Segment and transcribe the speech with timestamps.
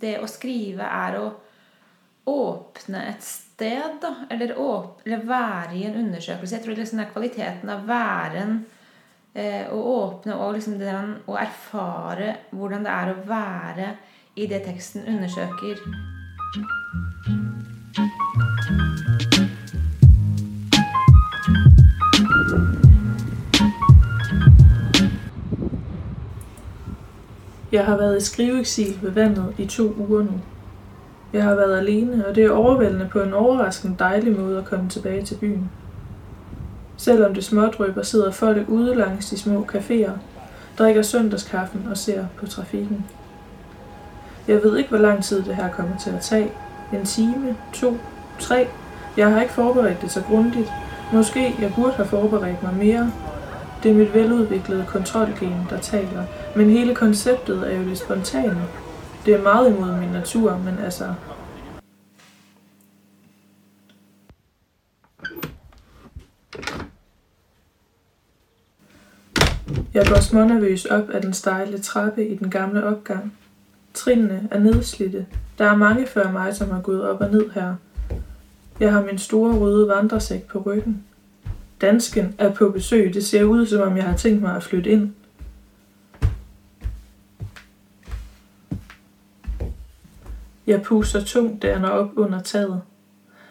[0.00, 1.26] det å skrive er å
[2.28, 4.14] åpne et sted, da.
[4.30, 6.56] Eller, åpne, eller være i en undersøkelse.
[6.56, 8.56] Jeg tror liksom det er kvaliteten av væren
[9.34, 13.92] eh, å åpne og liksom den, å erfare hvordan det er å være
[14.38, 15.86] i det teksten undersøker.
[27.72, 30.40] Jeg har været i skriveeksil ved vandet i to uger nu.
[31.32, 34.88] Jeg har været alene, og det er overvældende på en overraskende dejlig måde at komme
[34.88, 35.70] tilbage til byen.
[36.96, 40.10] Selvom det smådrøber, sidder folk ude langs de små caféer,
[40.78, 43.06] drikker søndagskaffen og ser på trafikken.
[44.48, 46.52] Jeg ved ikke, hvor lang tid det her kommer til at tage.
[46.92, 47.96] En time, to,
[48.38, 48.68] tre.
[49.16, 50.72] Jeg har ikke forberedt det så grundigt.
[51.12, 53.12] Måske jeg burde have forberedt mig mere,
[53.82, 56.24] det er mit veludviklede kontrolgen, der taler.
[56.56, 58.64] Men hele konceptet er jo det spontane.
[59.26, 61.14] Det er meget imod min natur, men altså...
[69.94, 73.32] Jeg går smånervøs op ad den stejle trappe i den gamle opgang.
[73.94, 75.26] Trinene er nedslidte.
[75.58, 77.74] Der er mange før mig, som har gået op og ned her.
[78.80, 81.04] Jeg har min store røde vandresæk på ryggen.
[81.80, 83.14] Dansken er på besøg.
[83.14, 85.14] Det ser ud, som om jeg har tænkt mig at flytte ind.
[90.66, 92.82] Jeg puster tungt, da jeg når op under taget.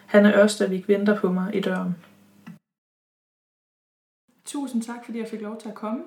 [0.05, 1.95] Han er Ørstavik venter på mig i døren.
[4.45, 6.03] Tusind tak, fordi jeg fik lov til at komme.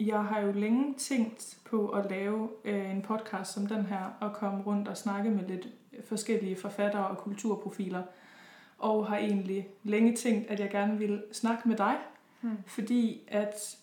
[0.00, 4.32] Jeg har jo længe tænkt på at lave øh, en podcast som den her, og
[4.32, 5.68] komme rundt og snakke med lidt
[6.08, 8.02] forskellige forfattere og kulturprofiler
[8.80, 11.96] og har egentlig længe tænkt, at jeg gerne vil snakke med dig,
[12.42, 12.56] mm.
[12.66, 13.76] fordi at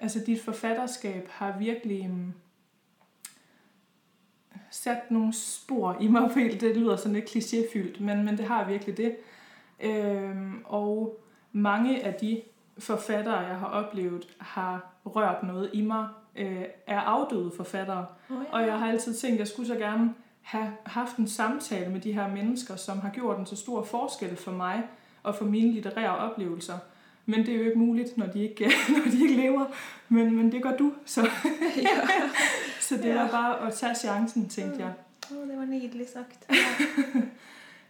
[0.00, 2.34] altså dit forfatterskab har virkelig um,
[4.70, 6.30] sat nogle spor i mig.
[6.60, 9.16] Det lyder sådan lidt klichéfyldt, men, men det har virkelig det.
[9.80, 11.20] Øhm, og
[11.52, 12.42] mange af de
[12.78, 18.06] forfattere, jeg har oplevet, har rørt noget i mig, øh, er afdøde forfattere.
[18.30, 18.52] Oh, ja.
[18.52, 22.00] Og jeg har altid tænkt, at jeg skulle så gerne have haft en samtale med
[22.00, 24.82] de her mennesker, som har gjort en så stor forskel for mig
[25.22, 26.78] og for mine litterære oplevelser.
[27.26, 28.64] Men det er jo ikke muligt, når de ikke,
[29.04, 29.66] når de ikke lever.
[30.08, 31.20] Men, men det gør du, så,
[31.76, 32.08] ja.
[32.88, 34.92] så det var bare at tage chancen, tænkte jeg.
[35.30, 36.50] Oh, det var nydelig sagt.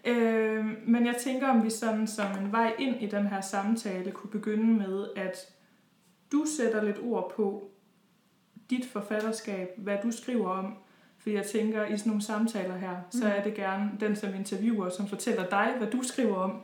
[0.05, 0.11] Ja.
[0.11, 4.11] øh, men jeg tænker, om vi sådan som en vej ind i den her samtale
[4.11, 5.37] kunne begynde med, at
[6.33, 7.71] du sætter lidt ord på
[8.71, 10.77] dit forfatterskab, hvad du skriver om,
[11.25, 13.31] fordi jeg tænker, i sådan nogle samtaler her, så mm.
[13.31, 16.63] er det gerne den som interviewer, som fortæller dig, hvad du skriver om.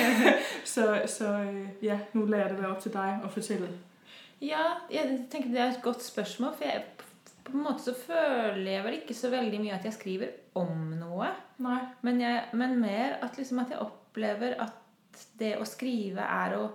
[0.74, 3.68] så så øh, ja, nu lader jeg det være op til dig at fortælle.
[4.40, 4.62] Ja,
[4.92, 6.52] jeg tenker det er et godt spørsmål.
[6.56, 6.84] For jeg,
[7.44, 10.76] på en måte så føler jeg vel ikke så veldig mye at jeg skriver om
[11.00, 11.28] noe.
[11.58, 11.80] Nei.
[12.02, 16.68] Men, jeg, men mer at, liksom at jeg opplever at det å skrive er å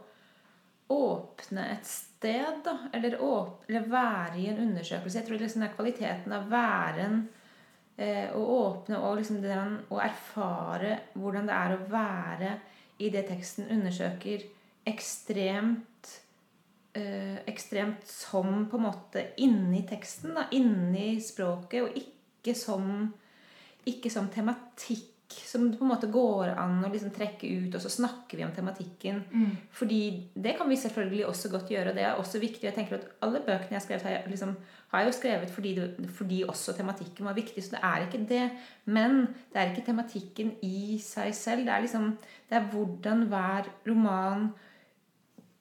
[0.89, 2.77] åpne et sted, da.
[2.93, 5.19] Eller, åp eller være i en undersøkelse.
[5.19, 7.21] Jeg tror liksom det er kvaliteten av væren
[7.97, 12.57] eh, å åpne og liksom den, å erfare hvordan det er å være
[13.01, 14.43] i det teksten undersøker,
[14.85, 16.11] ekstremt
[16.93, 22.85] eh, ekstremt som på en måte inni teksten, da, inni språket, og ikke som,
[23.87, 25.10] ikke som tematikk
[25.47, 28.53] som på en måte går an å liksom trekke ut, og så snakker vi om
[28.55, 29.21] tematikken.
[29.31, 29.57] Mm.
[29.75, 30.01] Fordi
[30.33, 32.67] det kan vi selvfølgelig også godt gjøre, og det er også viktig.
[32.67, 34.55] Jeg tenker at Alle bøkene jeg har skrevet, har jeg, liksom,
[34.91, 37.63] har jeg jo skrevet fordi, det, fordi, også tematikken var viktig.
[37.63, 38.43] Så det er ikke det.
[38.85, 39.21] Men
[39.53, 41.65] det er ikke tematikken i seg selv.
[41.67, 42.11] Det er liksom
[42.49, 44.51] det er hvordan hver roman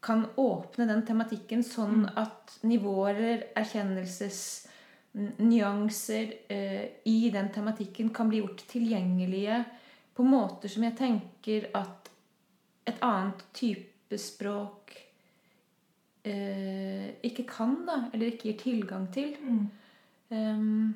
[0.03, 2.11] kan åpne den tematikken sånn mm.
[2.19, 4.70] at nivåer erkjennelses
[5.13, 9.65] nyanser eh, i den tematikken kan bli gjort tilgjengelige
[10.15, 12.11] på måter som jeg tenker at
[12.87, 14.95] et annet type språk
[16.27, 18.03] eh, ikke kan, da.
[18.13, 19.35] Eller ikke gir tilgang til.
[19.41, 19.67] Mm.
[20.31, 20.95] Um,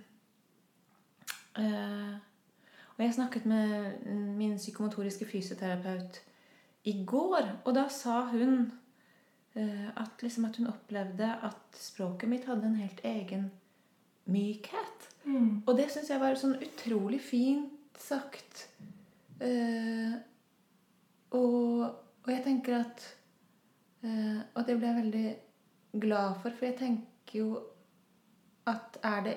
[1.58, 2.14] eh,
[2.94, 4.06] og jeg snakket med
[4.38, 6.20] min psykomotoriske fysioterapeut
[6.84, 8.72] i går, og da sa hun
[9.56, 13.48] eh, at, liksom at hun opplevde at språket mitt hadde en helt egen
[14.30, 15.08] mykhet.
[15.24, 15.62] Mm.
[15.66, 18.66] Og det syns jeg var sånn utrolig fint sagt.
[19.40, 20.14] Uh,
[21.34, 21.80] og,
[22.22, 23.02] og, jeg tenker at
[24.04, 25.24] uh, Og det ble jeg veldig
[26.04, 27.48] glad for, for jeg tenker jo
[28.70, 29.34] at er det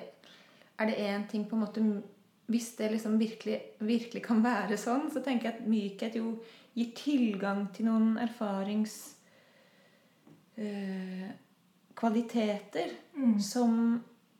[0.78, 1.82] er det én ting på en måte
[2.46, 6.38] Hvis det liksom virkelig, virkelig kan være sånn, så tenker jeg at mykhet jo
[6.78, 8.94] gir tilgang til noen erfarings
[10.56, 11.26] uh,
[11.98, 13.34] kvaliteter mm.
[13.42, 13.98] som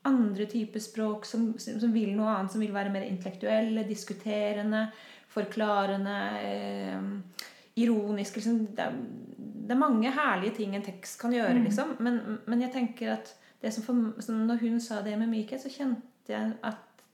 [0.09, 4.89] andre typer språk som, som vil noe annet, som vil være mer intellektuelle, diskuterende,
[5.33, 7.45] forklarende, eh,
[7.79, 8.59] ironisk liksom.
[8.75, 8.97] det, er,
[9.37, 11.65] det, er, mange herlige ting en tekst kan gjøre, mm.
[11.69, 11.95] liksom.
[12.05, 15.63] Men, men, jeg tenker at det som for, som når hun sa det med mykhet,
[15.63, 17.05] så kjente jeg at,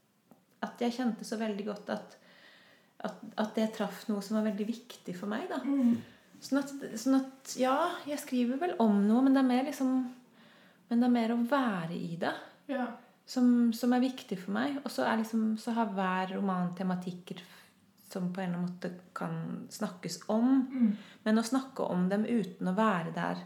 [0.64, 2.16] at jeg kjente så veldig godt at,
[3.04, 5.46] at, at det traff noe som var veldig viktig for meg.
[5.52, 5.60] da.
[5.64, 5.96] Mm.
[6.44, 7.76] Sånn at, sånn at, Ja,
[8.08, 9.94] jeg skriver vel om noe, men det er mer liksom
[10.90, 12.34] Men det er mer å være i det
[12.66, 12.86] ja.
[13.26, 14.78] som, som, er viktig for meg.
[14.84, 17.42] Og så, liksom, så har hver roman tematikker
[18.14, 20.50] som på en eller annen måte kan snakkes om.
[20.70, 20.90] Mm.
[21.24, 23.44] Men å snakke om dem uten å være der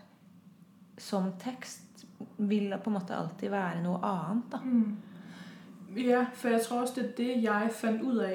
[0.99, 1.85] som tekst,
[2.37, 4.50] vil på en måte alltid være noe annet.
[4.53, 4.59] da.
[4.65, 4.97] Mm.
[5.97, 8.35] Ja, for jeg tror også det er det jeg fant ut av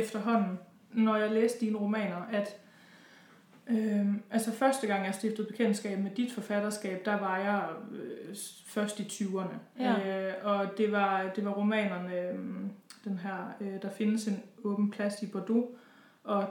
[0.00, 0.58] efterhånden
[0.92, 2.50] når jeg leste dine romaner, at
[3.70, 8.36] Øhm, altså første gang jeg stiftede bekendtskab med dit forfatterskab, der var jeg øh,
[8.66, 9.82] først i 20'erne.
[9.82, 10.28] Ja.
[10.28, 12.38] Øh, og det var, det var romanerne, øh,
[13.04, 15.66] den her, øh, der findes en åben plads i Bordeaux,
[16.24, 16.46] og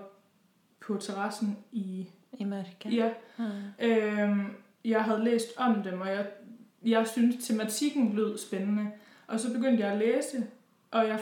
[0.80, 2.10] på terrassen i...
[2.39, 2.94] I mørket.
[2.94, 3.12] Ja.
[3.38, 3.45] Mm.
[3.80, 4.45] Øhm,
[4.86, 6.27] jeg havde læst om dem, og jeg,
[6.86, 8.92] jeg syntes, tematikken lød spændende.
[9.27, 10.48] Og så begyndte jeg at læse,
[10.92, 11.19] og jeg,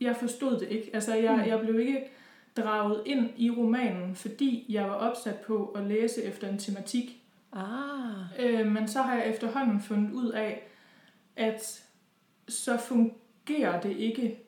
[0.00, 0.90] jeg forstod det ikke.
[0.94, 1.42] Altså, jeg, mm.
[1.42, 2.10] jeg blev ikke
[2.56, 7.20] draget ind i romanen, fordi jeg var opsat på at læse efter en tematik.
[7.52, 7.64] Ah.
[8.38, 10.62] Øh, men så har jeg efterhånden fundet ud af,
[11.36, 11.82] at
[12.48, 14.38] så fungerer det ikke.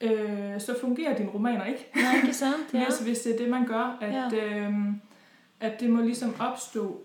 [0.00, 1.90] Øh, så fungerer dine romaner ikke.
[1.96, 2.54] Nej, ikke sant?
[2.74, 2.84] Ja.
[2.84, 3.98] hvis, hvis det er det, man gør.
[4.00, 4.46] At, ja.
[4.46, 4.74] øh,
[5.60, 7.02] at det må ligesom opstå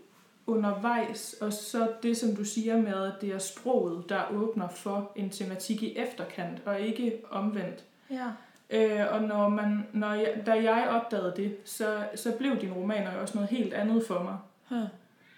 [0.47, 5.11] undervejs, og så det, som du siger med, at det er sproget, der åbner for
[5.15, 7.83] en tematik i efterkant, og ikke omvendt.
[8.11, 8.25] Ja.
[8.69, 13.13] Øh, og når man, når jeg, da jeg opdagede det, så, så blev dine romaner
[13.13, 14.37] jo også noget helt andet for mig.
[14.69, 14.87] Huh.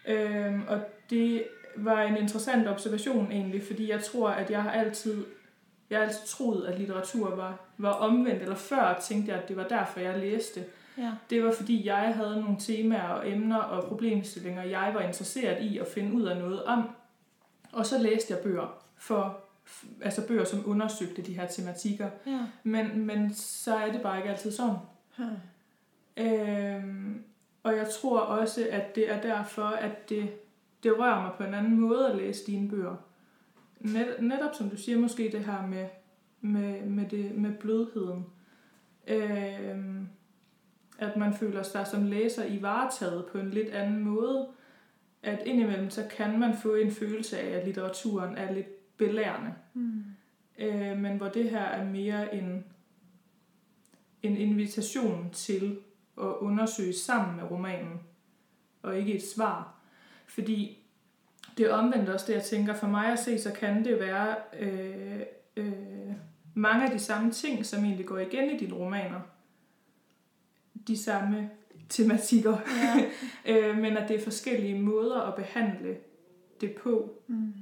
[0.05, 0.79] Øh, og
[1.09, 1.43] det
[1.75, 5.25] var en interessant observation egentlig, fordi jeg tror, at jeg har altid,
[5.89, 9.57] jeg har altid troet, at litteratur var, var omvendt, eller før tænkte jeg, at det
[9.57, 10.63] var derfor, jeg læste.
[10.97, 11.11] Ja.
[11.29, 15.77] Det var fordi, jeg havde nogle temaer og emner og problemstillinger, jeg var interesseret i
[15.77, 16.89] at finde ud af noget om.
[17.71, 19.39] Og så læste jeg bøger for
[20.01, 22.09] altså bøger, som undersøgte de her tematikker.
[22.25, 22.39] Ja.
[22.63, 24.75] Men, men så er det bare ikke altid sånn.
[25.19, 25.29] Ja.
[26.17, 27.23] Øhm,
[27.63, 30.29] og jeg tror også, at det er derfor, at det,
[30.83, 32.95] det rører meg på en annen måte at læse dine bøger.
[33.79, 35.87] Net, netop som du sier, måske det her med,
[36.41, 38.25] med, med, det, med blødheden.
[39.07, 40.07] Øhm,
[40.99, 44.45] at man føler seg som læser i varetaget på en litt annen måte.
[45.23, 49.53] At innimellom så kan man få en følelse av at litteraturen er lidt belærende.
[49.73, 50.03] Mm.
[50.57, 52.65] Øh, men hvor det her er mere en,
[54.23, 55.79] en invitation til
[56.17, 57.99] at undersøge sammen med romanen,
[58.81, 59.75] og ikke et svar.
[60.27, 60.77] Fordi
[61.57, 64.35] det er omvendt også det, jeg tænker, for mig at se, så kan det være
[64.59, 65.21] øh,
[65.55, 66.13] øh,
[66.53, 69.19] mange af de samme ting, som egentlig går igen i dine romaner.
[70.87, 71.49] De samme
[71.89, 72.57] tematikker.
[72.83, 73.05] Ja.
[73.51, 75.97] øh, men at det er forskellige måder at behandle
[76.61, 77.13] det på.
[77.27, 77.53] Mm.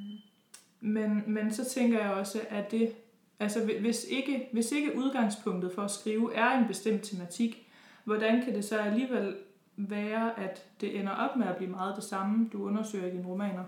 [0.82, 2.92] Men, men så tænker jeg også, at det,
[3.40, 7.68] altså hvis ikke, hvis ikke udgangspunktet for at skrive er en bestemt tematik,
[8.04, 9.36] hvordan kan det så alligevel
[9.78, 13.28] være, at det ender op med at blive meget det samme, du undersøger i dine
[13.28, 13.64] romaner?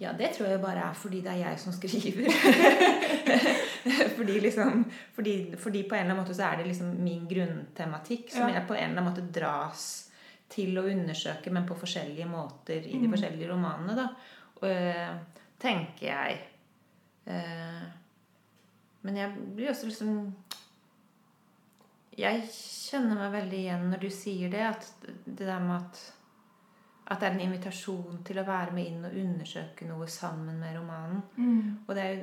[0.00, 2.30] Ja, det tror jeg bare er fordi det er jeg som skriver.
[4.18, 8.32] fordi, liksom, fordi, fordi på en eller annen måte så er det liksom min grunntematikk
[8.32, 8.54] som ja.
[8.54, 9.84] jeg på en eller annen måte dras
[10.52, 13.14] til å undersøke, men på forskjellige måter i de mm.
[13.14, 13.94] forskjellige romanene.
[13.96, 14.08] da.
[14.62, 15.14] Og, øh,
[15.62, 16.38] tenker jeg.
[17.30, 17.84] Eh,
[19.02, 20.16] men jeg blir også liksom
[22.18, 24.88] Jeg kjenner meg veldig igjen når du sier det, at
[25.24, 26.02] det der med at
[27.12, 30.76] at det er en invitasjon til å være med inn og undersøke noe sammen med
[30.78, 31.18] romanen.
[31.36, 31.82] Mm.
[31.82, 32.20] Og, det er,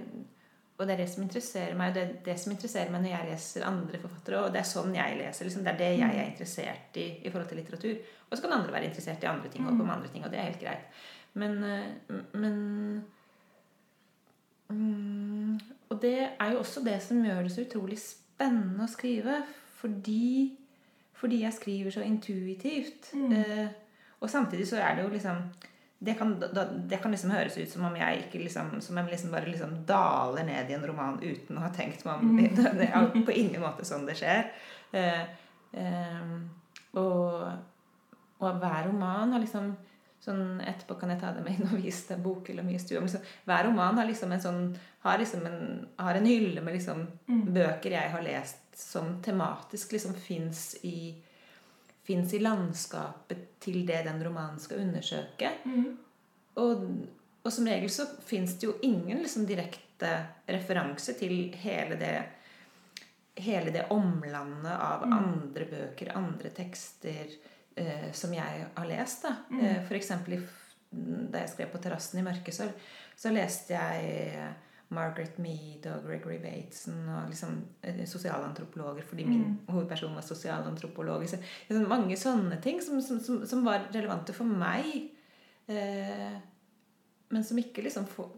[0.77, 3.11] og, det er, det som interesserer meg, og det er det som interesserer meg når
[3.11, 4.39] jeg leser andre forfattere.
[4.39, 5.45] Og det er sånn jeg leser.
[5.45, 5.67] Liksom.
[5.67, 6.31] Det er det jeg er mm.
[6.31, 8.15] interessert i i forhold til litteratur.
[8.29, 10.33] Og så kan andre være interessert i andre ting, og på med andre ting, og
[10.33, 11.05] det er helt greit.
[11.43, 13.03] Men, eh, men Mm,
[14.69, 19.41] og det er jo også det som gjør det så utrolig spennende å skrive.
[19.79, 20.51] Fordi,
[21.17, 23.11] fordi jeg skriver så intuitivt.
[23.15, 23.33] Mm.
[23.33, 23.67] Eh,
[24.19, 25.43] og samtidig så er det jo liksom
[25.99, 26.29] det kan,
[26.89, 29.73] det kan liksom høres ut som om jeg ikke liksom, som jeg liksom bare liksom
[29.87, 32.37] daler ned i en roman uten å ha tenkt meg om.
[32.37, 32.55] Mm.
[32.79, 34.47] Det er på ingen måte sånn det skjer.
[34.95, 35.25] Eh,
[35.75, 36.31] eh,
[36.99, 37.43] og,
[38.39, 39.73] og hver roman har liksom
[40.19, 42.99] Sånn, etterpå kan jeg ta det med inn og vise deg bok eller mye stue.
[42.99, 44.63] Liksom, hver roman har liksom en sånn
[45.05, 45.61] har, liksom en,
[45.95, 47.45] har en hylle med liksom mm.
[47.55, 51.13] bøker jeg har lest som tematisk liksom fins i,
[52.09, 55.53] i landskapet til det den romanen skal undersøke.
[55.63, 55.87] Mm.
[56.59, 56.83] Og,
[57.43, 60.11] og som regel så fins det jo ingen liksom, direkte
[60.47, 62.17] referanse til hele det
[63.39, 65.13] hele det omlandet av Mm.
[65.13, 67.31] andre bøker, andre tekster
[67.79, 69.23] eh, som jeg har lest.
[69.27, 69.35] da.
[69.49, 69.59] Mm.
[69.65, 70.41] Eh, for eksempel i,
[71.31, 72.67] da jeg skrev på terrassen i mørket, så,
[73.19, 74.49] så leste jeg eh,
[74.95, 79.57] Margaret Mead og Gregory Bateson og liksom eh, sosialantropologer, fordi min Mm.
[79.69, 81.27] hovedperson var sosialantropolog.
[81.29, 81.37] Så,
[81.69, 85.11] liksom, mange sånne ting som, som, som, som var relevante for meg,
[85.69, 86.37] eh,
[87.29, 88.31] men som ikke liksom får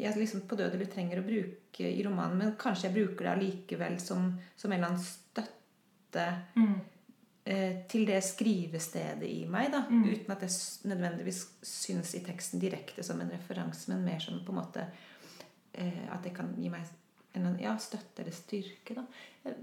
[0.00, 3.32] jeg liksom på død eller trenger å bruke i romanen, men kanskje jeg bruker det
[3.34, 5.50] allikevel som, som en eller annen støtte
[6.56, 6.80] Mm.
[7.44, 9.84] Eh, til det skrivestedet i meg, da.
[9.90, 10.04] Mm.
[10.10, 14.52] Uten at jeg nødvendigvis syns i teksten direkte som en referanse, men mer som på
[14.52, 14.86] en måte
[15.74, 16.86] eh, At det kan gi meg
[17.34, 19.06] en ja, støtte eller styrke, da.
[19.44, 19.60] Eh,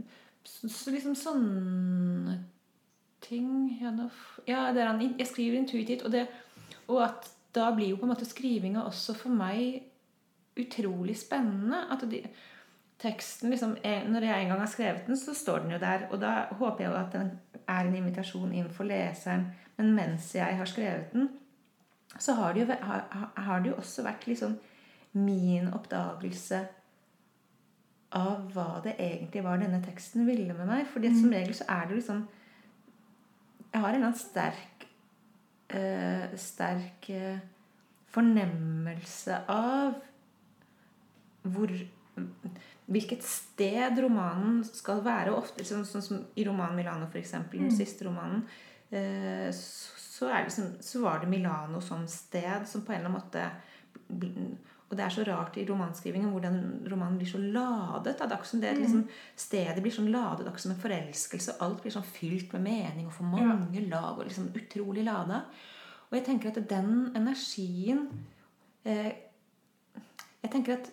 [0.48, 2.38] Så, så liksom sånne
[3.22, 3.91] ting Ja,
[4.48, 6.27] ja det er han, jeg skriver intuitivt, og, det,
[6.88, 9.84] og at da blir jo på en måte skrivinga også for meg
[10.57, 11.84] utrolig spennende.
[11.91, 12.22] At de,
[13.01, 16.07] teksten liksom, er- Når jeg en gang har skrevet den, så står den jo der.
[16.12, 17.31] Og da håper jeg jo at den
[17.67, 19.47] er en invitasjon inn for leseren.
[19.77, 21.29] Men mens jeg har skrevet den,
[22.19, 24.57] så har det jo, har, har det jo også vært liksom
[25.17, 26.62] min oppdagelse
[28.17, 30.88] av hva det egentlig var denne teksten ville med meg.
[30.91, 32.25] Fordi som regel så er det liksom
[33.74, 34.86] Jeg har en eller annen sterk
[35.75, 37.39] øh, Sterk øh,
[38.07, 39.97] fornemmelse av
[41.47, 41.71] hvor
[42.88, 45.32] Hvilket sted romanen skal være.
[45.34, 47.77] og Ofte sånn, sånn som i romanen 'Milano', eksempel, den Mm.
[47.77, 48.46] siste romanen.
[48.91, 53.10] Eh, så, er det som, så var det Milano som sted som på en eller
[53.10, 53.51] annen måte
[54.89, 58.17] Og det er så rart i romanskrivingen hvordan romanen blir så ladet.
[58.17, 58.25] da.
[58.25, 61.58] Det er som det, liksom, stedet blir sånn ladet, akkurat som en forelskelse.
[61.60, 64.17] Alt blir sånn fylt med mening og for mange lag.
[64.17, 65.44] og liksom utrolig lada.
[66.10, 68.08] Og jeg tenker at den energien
[68.86, 69.12] eh,
[70.44, 70.91] Jeg tenker at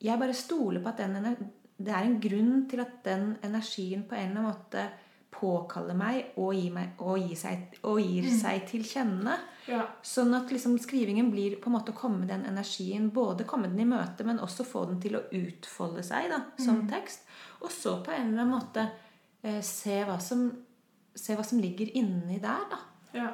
[0.00, 1.34] jeg bare stoler på at den
[1.80, 4.82] det er en grunn til at den energien på en eller annen måte
[5.30, 9.36] påkaller meg og gir, meg, og gir, seg, og gir seg til kjenne.
[9.70, 9.84] Ja.
[10.04, 13.80] Sånn at liksom skrivingen blir på en måte å komme den energien, både komme den
[13.84, 17.24] i møte, men også få den til å utfolde seg da, som tekst.
[17.62, 18.84] Og så på en eller annen måte
[19.40, 20.48] eh, se, hva som,
[21.16, 22.82] se hva som ligger inni der, da.
[23.16, 23.30] Ja.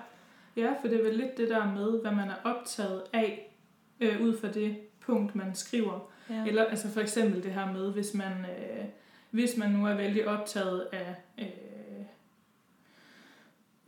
[0.55, 3.33] ja, for det er vel litt det der med, hva man er opptatt av
[4.05, 4.69] øh, ut fra det
[5.03, 6.05] punkt, man skriver.
[6.31, 6.45] Ja.
[6.47, 8.85] Eller altså for eksempel det her med, hvis man, øh,
[9.31, 11.47] hvis man nu er veldig optaget af, øh,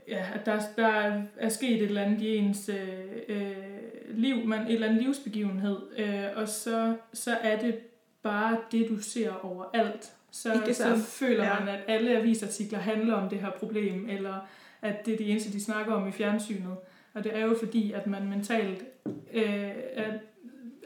[0.09, 3.57] ja, at der, der er sket et eller andet i ens øh, øh,
[4.11, 7.79] liv, man, et eller andet livsbegivenhed, øh, og så, så er det
[8.23, 10.13] bare det, du ser overalt.
[10.31, 11.59] Så, Ikke så føler Ja.
[11.61, 14.49] man, at alle avisartikler handler om det her problem, eller
[14.83, 16.77] at det er det eneste, de snakker om i fjernsynet.
[17.15, 18.85] Og det er jo fordi, at man mentalt
[19.33, 20.13] øh, er,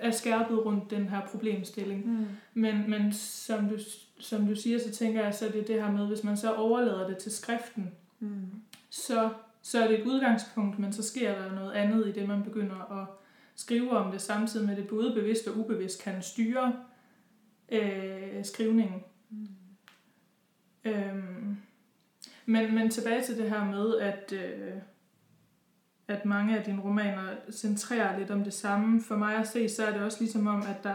[0.02, 2.06] er skærpet rundt den her problemstilling.
[2.06, 2.26] Mm.
[2.54, 3.78] Men, men som, du,
[4.18, 6.54] som du siger, så tænker jeg, så er det det her med, hvis man så
[6.54, 7.90] overlader det til skriften,
[8.22, 8.46] Mm.
[8.90, 9.30] så,
[9.62, 13.00] så er det et udgangspunkt, men så sker der noget andet i det, man begynder
[13.02, 13.06] at
[13.56, 16.74] skrive om det, samtidig med at det både bevidst og ubevidst kan styre
[17.72, 19.02] øh, skrivningen.
[19.30, 19.48] Mm.
[20.84, 21.56] Øhm,
[22.46, 24.72] men, men tilbage til det her med, at, øh,
[26.12, 29.02] at mange af dine romaner centrerer lidt om det samme.
[29.08, 30.94] For mig at se, så er det også ligesom om, at der,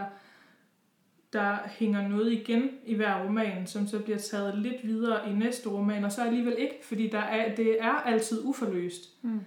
[1.32, 5.68] der hænger noget igen i hver roman, som så bliver taget lidt videre i næste
[5.68, 9.02] roman, og så alligevel ikke, fordi der er, det er altid uforløst.
[9.22, 9.40] Mm.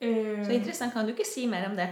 [0.00, 0.92] Øh, Så interessant.
[0.92, 1.88] Kan du ikke si mer om det?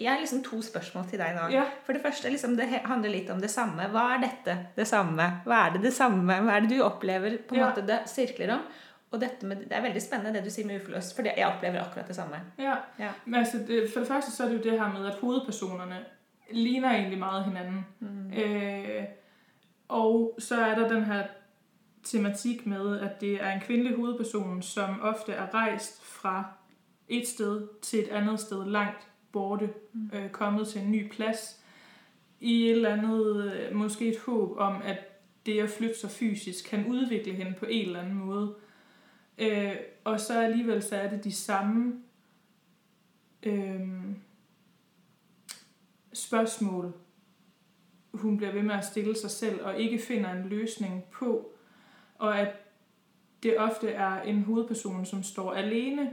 [0.00, 1.48] Jeg har liksom to spørsmål til deg nå.
[1.56, 1.62] Ja.
[1.84, 3.82] For det første, liksom, det handler litt om det samme.
[3.92, 5.28] Hva er dette det samme?
[5.46, 6.40] Hva er det det samme?
[6.42, 7.68] Hva er det du opplever på en Ja.
[7.68, 8.60] måte det sirkler om?
[9.14, 11.82] Og dette med, det er veldig spennende det du sier med uforløst, for jeg opplever
[11.84, 12.40] akkurat det samme.
[12.58, 13.10] Ja, Ja.
[13.24, 15.98] men altså, det, for det første så er det jo det her med, at hovedpersonene
[16.52, 17.86] ligner egentlig meget hinanden.
[18.00, 18.32] Mm.
[18.32, 19.04] Øh,
[19.88, 21.26] og så er der den her
[22.02, 26.44] tematik med, at det er en kvindelig hovedperson, som ofte er rejst fra
[27.08, 29.70] et sted til et andet sted langt borte,
[30.12, 31.60] øh, kommet til en ny plads,
[32.40, 34.96] i et eller andet, øh, måske et håb om, at
[35.46, 38.54] det at flytte sig fysisk kan udvikle hende på en eller anden måde.
[39.38, 42.02] Øh, og så alligevel så er det de samme
[43.42, 43.88] øh,
[46.12, 46.92] spørgsmål,
[48.14, 51.50] hun bliver ved med at stille sig selv, og ikke finder en løsning på.
[52.18, 52.54] Og at
[53.42, 56.12] det ofte er en hovedperson, som står alene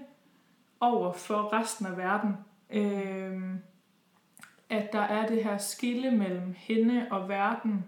[0.80, 2.34] over for resten af verden.
[2.70, 3.56] Øh,
[4.70, 7.86] at der er det her skille mellem hende og verden,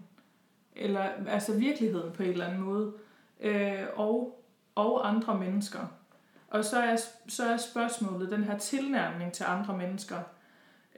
[0.76, 2.92] eller altså virkeligheden på en eller anden måde,
[3.40, 4.43] øh, og,
[4.74, 5.86] og andre mennesker.
[6.48, 6.96] Og så er,
[7.28, 10.16] så er spørsmålet den her tilnærmning til andre mennesker.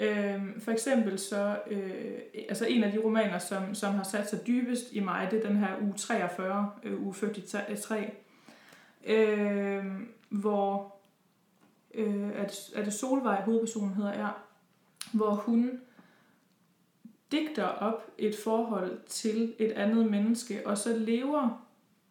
[0.00, 2.18] Øh, for eksempel så, øh,
[2.48, 5.48] altså en av de romaner, som, som har satt seg dybest i meg, det er
[5.48, 8.10] den her uge 43, øh, uge 43,
[9.06, 9.84] øh,
[10.28, 10.96] hvor
[11.94, 14.42] øh, er, er det Solvej, hovedpersonen heter, er,
[15.12, 15.80] hvor hun
[17.32, 21.66] digter opp et forhold til et annet menneske, og så lever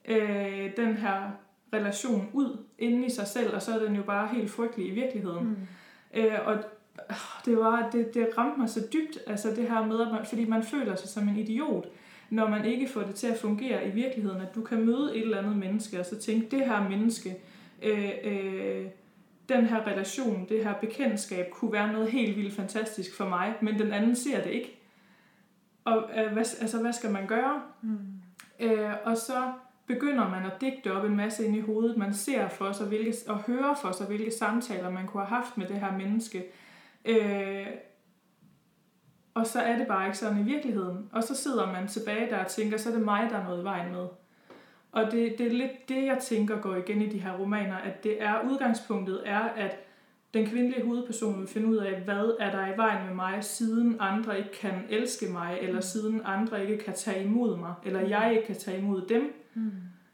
[0.05, 1.31] øh, den her
[1.73, 4.91] relation ud inden i sig selv, og så er den jo bare helt frygtelig i
[4.91, 5.45] virkeligheden.
[5.45, 5.55] Mm.
[6.19, 6.57] Øh, og
[7.45, 10.45] det, var, det, det ramte mig så dybt, altså det her med, at man, fordi
[10.45, 11.87] man føler sig som en idiot,
[12.29, 15.21] når man ikke får det til at fungere i virkeligheden, at du kan møde et
[15.21, 17.37] eller andet menneske, og så tænke, det her menneske,
[17.81, 18.85] øh, øh,
[19.49, 23.79] den her relation, det her bekendtskab, kunne være noget helt vildt fantastisk for mig, men
[23.79, 24.79] den anden ser det ikke.
[25.85, 27.61] Og øh, hvad, altså, hvad skal man gøre?
[27.81, 27.97] Mm.
[28.59, 29.53] Øh, og så
[29.87, 31.97] begynder man at digte op en masse ind i hovedet.
[31.97, 35.57] Man ser for sig, hvilke, og hører for sig, hvilke samtaler man kunne have haft
[35.57, 36.43] med det her menneske.
[37.05, 37.67] Øh,
[39.33, 41.09] og så er det bare ikke sådan i virkeligheden.
[41.11, 43.61] Og så sidder man tilbage der og tænker, så er det mig, der er noget
[43.61, 44.07] i vejen med.
[44.91, 48.03] Og det, det er lidt det, jeg tænker går igen i de her romaner, at
[48.03, 49.84] det er udgangspunktet er, at
[50.35, 53.97] den kvindelige hovedperson vil finde ud af, hvad er der i vejen med mig, siden
[53.99, 55.81] andre ikke kan elske mig, eller mm.
[55.81, 59.33] siden andre ikke kan tage imod mig, eller jeg ikke kan tage imod dem.
[59.53, 59.71] Mm.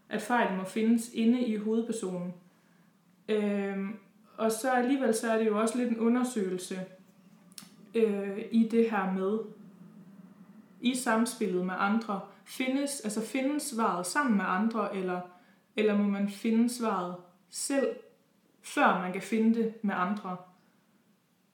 [0.10, 2.34] At fejlen må findes inde i hovedpersonen.
[3.30, 3.96] Øhm,
[4.38, 6.80] og så alligevel så er det jo også lidt en undersøgelse
[7.96, 9.40] øh, i det her med,
[10.82, 15.22] i samspillet med andre, findes, altså findes svaret sammen med andre, eller,
[15.76, 17.16] eller må man finde svaret
[17.50, 17.88] selv,
[18.62, 20.38] før man kan finde det med andre,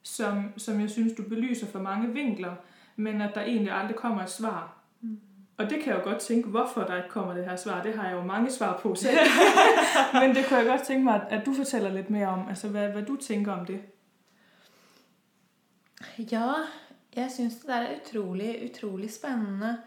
[0.03, 2.55] som, som jeg synes, du belyser for mange vinkler,
[2.95, 4.77] men at der egentlig aldrig kommer et svar.
[5.01, 5.19] Mm.
[5.57, 7.83] Og det kan jeg jo godt tænke, hvorfor der ikke kommer det her svar.
[7.83, 9.17] Det har jeg jo mange svar på selv.
[10.13, 12.49] Men det kunne jeg godt tænke mig, at du fortæller lidt mere om.
[12.49, 13.81] Altså, hvad, hvad du tænker om det.
[16.31, 16.53] Ja,
[17.15, 19.77] jeg synes det der er utrolig, utrolig spændende.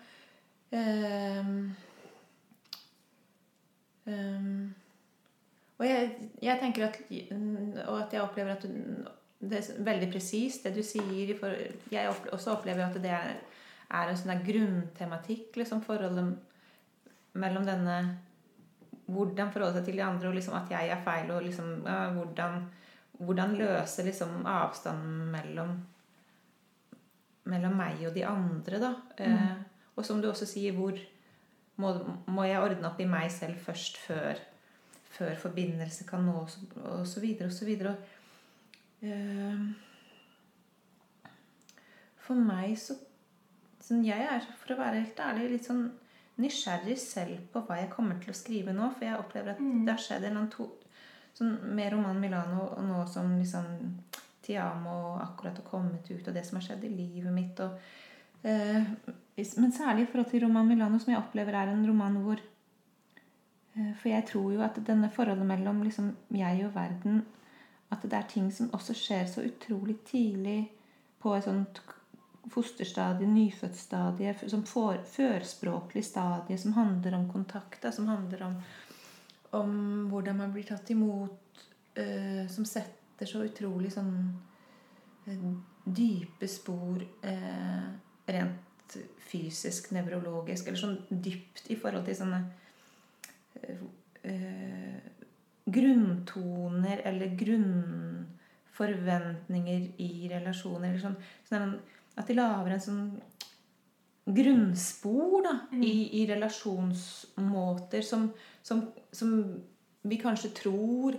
[0.72, 1.72] Um,
[4.06, 4.74] um,
[5.80, 6.98] og jeg, jeg tenker at,
[7.86, 8.66] og at jeg opplever at
[9.40, 11.32] det er veldig presist, det du sier.
[11.90, 13.38] Jeg også opplever at det er
[13.90, 16.34] er en sånn grunntematikk, liksom, forholdet
[17.38, 18.00] mellom denne
[19.10, 21.80] Hvordan forholde seg til de andre, og liksom at jeg er feil, og liksom
[22.14, 22.60] hvordan,
[23.18, 25.72] hvordan løse liksom avstanden mellom
[27.50, 28.92] mellom meg og de andre, da.
[29.18, 29.24] Mm.
[29.24, 30.94] Eh, og som du også sier, hvor
[31.82, 31.90] må,
[32.30, 34.38] må, jeg ordne opp i meg selv først før,
[35.20, 37.94] før forbindelse kan nås, og så og så videre.
[39.02, 39.62] Eh,
[42.26, 42.98] for meg så
[43.80, 45.80] Sånn, jeg er, for å være helt ærlig, litt sånn
[46.38, 48.90] nysgjerrig selv på hva jeg kommer til å skrive nå.
[48.94, 49.80] For jeg opplever at mm.
[49.86, 50.66] det har skjedd en eller annen to,
[51.34, 53.66] sånn, med roman Milano og nå som liksom
[54.46, 57.64] Tiamo akkurat har kommet ut, og det som har skjedd i livet mitt.
[57.64, 57.82] Og,
[58.46, 59.10] uh,
[59.64, 62.44] men særlig i forhold til roman Milano, som jeg opplever er en roman hvor
[63.74, 67.22] For jeg tror jo at denne forholdet mellom liksom, jeg og verden
[67.90, 70.70] At det er ting som også skjer så utrolig tidlig
[71.22, 71.80] på et sånt
[72.50, 78.54] fosterstadie, nyfødtstadie, som for, førspråklig stadie som handler om kontakt, som handler om,
[79.58, 79.74] om
[80.08, 84.14] hvordan man blir tatt imot, øh, som setter så utrolig sånn
[85.26, 85.44] øh,
[85.84, 87.90] dype spor øh,
[88.28, 88.96] rent
[89.30, 92.40] fysisk, nevrologisk, eller sånn dypt i forhold til sånne
[95.70, 100.88] grunntoner eller grunnforventninger i relasjoner.
[100.90, 101.16] Eller sånn,
[101.48, 101.74] sånn
[102.18, 103.20] at de lager en sånn
[104.30, 105.82] grunnspor da, mm.
[105.82, 109.60] i, i, relasjonsmåter som, som, som,
[110.02, 111.16] vi kanskje tror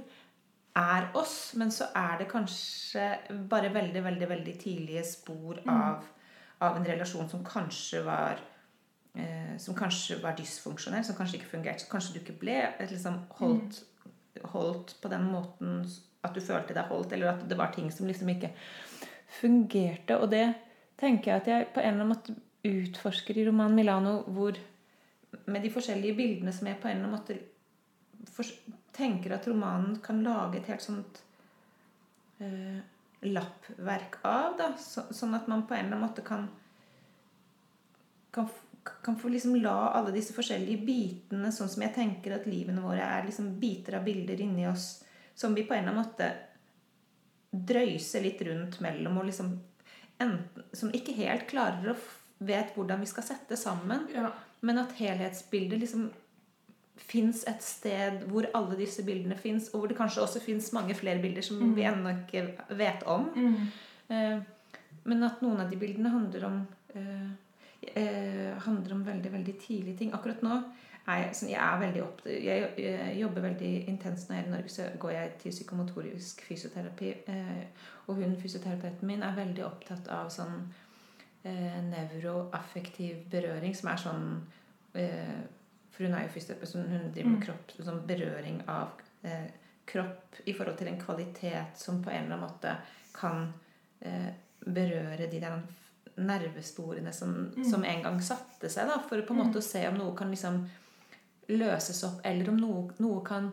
[0.77, 3.19] er oss, men så er det kanskje
[3.51, 5.69] bare veldig, veldig, veldig tidlige spor mm.
[5.73, 5.95] av,
[6.65, 8.36] av en relasjon som kanskje var
[9.15, 11.89] eh, som kanskje var dysfunksjonell, som kanskje ikke fungerte.
[11.91, 13.84] Kanskje du ikke ble liksom, holdt,
[14.54, 15.84] holdt på den måten
[16.21, 18.52] at du følte deg holdt, eller at det var ting som liksom ikke
[19.39, 20.19] fungerte.
[20.21, 20.45] Og det,
[21.02, 22.36] tenker jeg at jeg på en eller annen måte
[22.67, 24.58] utforsker i romanen Milano hvor
[25.50, 28.52] med de forskjellige bildene som jeg på en eller annen måte
[28.93, 31.21] tenker at romanen kan lage et helt sånt
[32.43, 32.82] eh,
[33.26, 34.58] lappverk av.
[34.60, 36.50] da, så, Sånn at man på en eller annen måte kan
[38.32, 38.47] kan,
[38.84, 43.04] kan få liksom la alle disse forskjellige bitene, sånn som jeg tenker at livene våre
[43.06, 45.04] er liksom biter av bilder inni oss,
[45.36, 46.32] som vi på en eller annen måte
[47.52, 49.54] drøyser litt rundt mellom og liksom
[50.22, 51.98] enten, som ikke helt klarer å
[52.41, 54.08] vet hvordan vi skal sette sammen.
[54.15, 54.32] Ja.
[54.65, 56.10] Men at helhetsbildet liksom
[57.02, 60.96] fins et sted hvor alle disse bildene fins, og hvor det kanskje også fins mange
[60.98, 61.76] flere bilder som mm.
[61.78, 63.30] vi ennå ikke vet om.
[63.36, 63.62] Mm.
[64.15, 64.41] Eh,
[65.10, 66.60] men at noen av de bildene handler om
[66.94, 67.30] eh,
[67.82, 70.13] eh, handler om veldig veldig tidlige ting.
[70.13, 70.60] Akkurat nå
[71.10, 74.50] er jeg, sånn, jeg er veldig opp, jeg, jeg jobber veldig intenst når jeg er
[74.50, 77.13] i Norge, så går jeg til psykomotorisk fysioterapi.
[77.34, 80.60] Eh, og hun fysioterapeuten min er veldig opptatt av sånn
[81.44, 84.30] eh, nevroaffektiv berøring, som er sånn
[85.00, 85.41] eh,
[85.91, 89.50] For hun er jo fysioterapeut, så hun driver med kropp, sånn berøring av eh,
[89.89, 92.78] kropp i forhold til en kvalitet som på en eller annen måte
[93.15, 93.50] kan
[94.00, 95.63] eh, berøre de der
[96.17, 97.63] nervesporene som, Mm.
[97.71, 100.30] som en gang satte seg, da, for på en måte å se om noe kan
[100.32, 100.67] liksom
[101.50, 103.52] løses opp, eller om noe, noe kan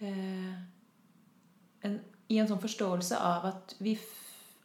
[0.00, 0.54] eh,
[1.82, 3.98] en, I en sånn forståelse av at vi,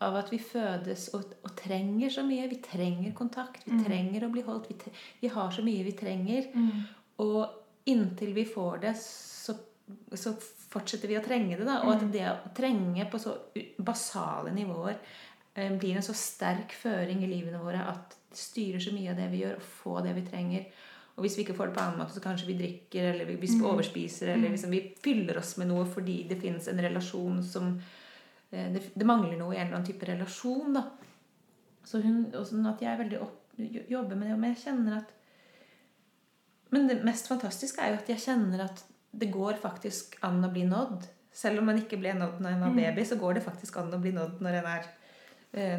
[0.02, 2.48] av at vi fødes og, og trenger så mye.
[2.50, 3.84] Vi trenger kontakt, vi Mm.
[3.86, 4.70] trenger å bli holdt.
[4.70, 6.48] Vi, tre- vi har så mye vi trenger.
[6.56, 6.86] Mm.
[7.20, 7.50] Og
[7.86, 9.58] inntil vi får det, så,
[10.16, 10.34] så
[10.72, 11.66] fortsetter vi å trenge det.
[11.66, 11.82] Da.
[11.84, 12.12] Og at Mm.
[12.12, 13.36] det å trenge på så
[13.78, 14.98] basale nivåer
[15.80, 19.28] blir en så sterk føring i livene våre at det styrer så mye av det
[19.32, 20.66] vi gjør, og få det vi trenger.
[21.18, 23.36] Og hvis vi ikke får det på annen måte, så kanskje vi drikker, eller vi,
[23.48, 23.66] Mm.
[23.66, 24.52] overspiser, eller Mm.
[24.54, 27.82] liksom vi fyller oss med noe fordi det finnes en relasjon som
[28.52, 30.84] eh, det, det mangler noe i en eller annen type relasjon, da.
[31.86, 33.36] Så hun, og sånn at jeg er veldig opp,
[33.90, 35.10] jobber med det, men jeg kjenner at
[36.72, 38.84] Men det mest fantastiske er jo at jeg kjenner at
[39.18, 41.08] det går faktisk an å bli nådd.
[41.34, 42.76] Selv om man ikke ble nådd når en var Mm.
[42.76, 44.86] baby, så går det faktisk an å bli nådd når en er eh,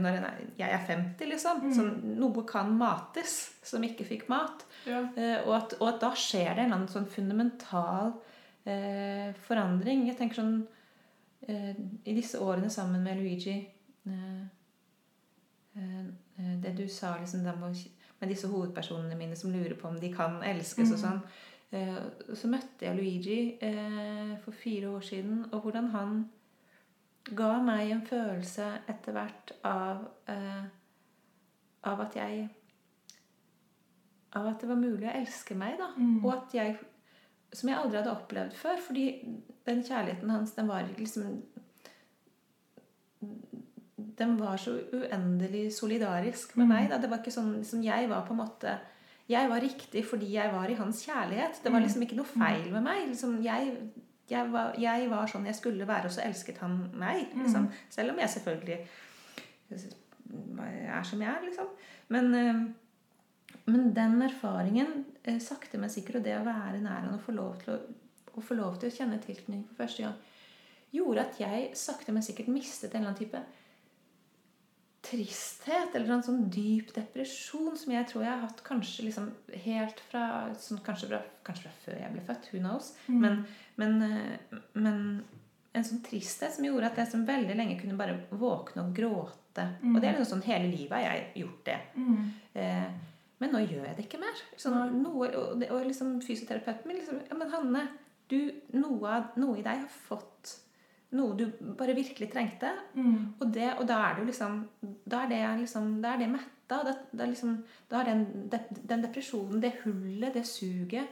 [0.02, 1.61] når en er, jeg er 50, liksom.
[1.62, 1.74] Mm.
[1.76, 1.85] Så
[2.18, 4.64] noe kan mates som ikke fikk mat.
[4.87, 5.04] Ja.
[5.14, 8.16] Eh, og, at, og at da skjer det en annen sånn fundamental
[8.66, 10.06] eh, forandring.
[10.09, 10.56] Jeg tenker sånn
[11.48, 11.70] eh,
[12.04, 13.54] I disse årene sammen med Luigi
[14.11, 14.42] eh,
[15.76, 16.02] eh,
[16.40, 20.42] eh, Det du sa liksom, med, disse hovedpersonene mine som lurer på om de kan
[20.42, 21.04] elskes og Mhm.
[21.04, 21.22] sånn.
[21.72, 26.24] Eh, så møtte jeg Luigi eh, for fire år siden, og hvordan han
[27.24, 30.64] ga meg en følelse etter hvert av eh,
[31.85, 32.48] av at jeg
[34.35, 35.88] av at det var mulig å elske meg, da.
[35.96, 36.24] Mm.
[36.24, 36.78] Og at jeg
[37.52, 38.76] Som jeg aldri hadde opplevd før.
[38.78, 39.04] Fordi
[39.66, 41.42] den kjærligheten hans, den var liksom
[44.20, 46.68] Den var så uendelig solidarisk med Mm.
[46.76, 46.88] meg.
[46.90, 46.98] Da.
[46.98, 48.78] Det var ikke sånn liksom, Jeg var på en måte
[49.28, 51.62] Jeg var riktig fordi jeg var i hans kjærlighet.
[51.62, 51.87] Det var Mm.
[51.87, 53.09] liksom ikke noe feil med meg.
[53.09, 53.76] Liksom, jeg,
[54.30, 57.32] jeg, var, jeg var sånn jeg skulle være, og så elsket han meg.
[57.34, 57.66] Liksom.
[57.66, 57.80] Mm.
[57.92, 58.78] Selv om jeg selvfølgelig
[59.70, 61.70] er som jeg er, liksom.
[62.14, 62.60] Men, eh,
[63.70, 67.34] men den erfaringen, eh, sakte, men sikkert, og det å være nær han og få
[67.36, 67.78] lov til å,
[68.34, 70.14] å få lov til å kjenne tilknytning for første gang,
[70.94, 73.42] gjorde at jeg sakte, men sikkert mistet en eller annen type
[75.04, 79.30] tristhet eller en sånn dyp depresjon som jeg tror jeg har hatt kanskje liksom
[79.64, 80.24] helt fra,
[80.60, 82.48] sånn, kanskje, fra kanskje fra før jeg ble født.
[82.52, 82.90] Who knows?
[83.08, 83.20] Mm.
[83.24, 83.38] Men,
[83.80, 84.98] men, eh, men
[85.72, 89.66] en sånn tristhet som gjorde at jeg som veldig lenge kunne bare våkne og gråte.
[89.80, 89.94] Mm.
[89.94, 91.78] Og det er liksom sånn hele livet har jeg gjort det.
[91.96, 92.24] Mm.
[92.60, 92.88] Eh,
[93.40, 94.40] men nå gjør jeg det ikke mer.
[94.60, 97.86] Sånn, noe, og, og liksom fysioterapeuten min liksom Ja, men Hanne,
[98.30, 98.40] du,
[98.76, 100.58] noe, noe i deg har fått
[101.16, 101.46] noe du
[101.79, 102.70] bare virkelig trengte.
[102.94, 103.35] Mm.
[103.40, 104.61] Og, det, og da er jo liksom
[105.11, 106.83] Da er det, liksom, da er det metta.
[106.87, 107.57] Da, da, liksom,
[107.90, 108.51] da er den,
[108.87, 111.09] den depresjonen, det hullet, det suget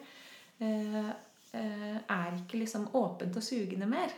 [0.63, 1.09] eh,
[1.53, 4.15] eh, er ikke liksom åpent og sugende mer.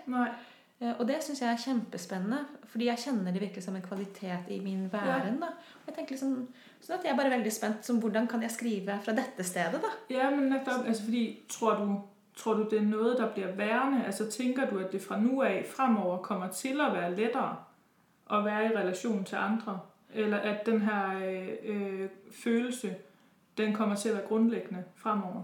[0.81, 4.49] Eh, Og det syns jeg er kjempespennende, fordi jeg kjenner det virkelig som en kvalitet
[4.53, 5.41] i min væren.
[5.41, 5.51] da.
[5.81, 6.37] Og jeg tenker liksom,
[6.81, 9.81] sånn at jeg er bare veldig spent som hvordan kan jeg skrive fra dette stedet.
[9.83, 9.91] da.
[10.13, 12.01] Ja, men nettopp, altså fordi, tror du,
[12.41, 14.05] tror du, det er noget, der bliver værende?
[14.07, 17.57] Altså tænker du, at det fra nu af fremover kommer til at være lettere
[18.33, 19.81] at være i relation til andre?
[20.15, 22.95] Eller at den her øh, øh, følelse,
[23.59, 25.43] den kommer til at være grundlæggende fremover?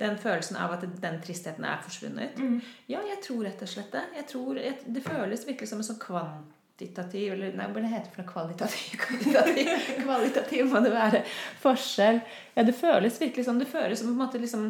[0.00, 2.38] Den følelsen av at den tristheten er forsvunnet.
[2.38, 2.62] Mm.
[2.88, 4.02] Ja, jeg tror rett og slett det.
[4.16, 8.20] Jeg tror, jeg, det føles virkelig som en sånn kvantitativ Eller nei, hva det for
[8.20, 8.98] noe kvalitativ?
[9.06, 9.70] Kvalitativ,
[10.02, 11.22] kvalitativ må det være.
[11.62, 12.20] Forskjell.
[12.56, 13.62] Ja, det føles virkelig sånn.
[13.62, 14.68] Det føles som på en måte liksom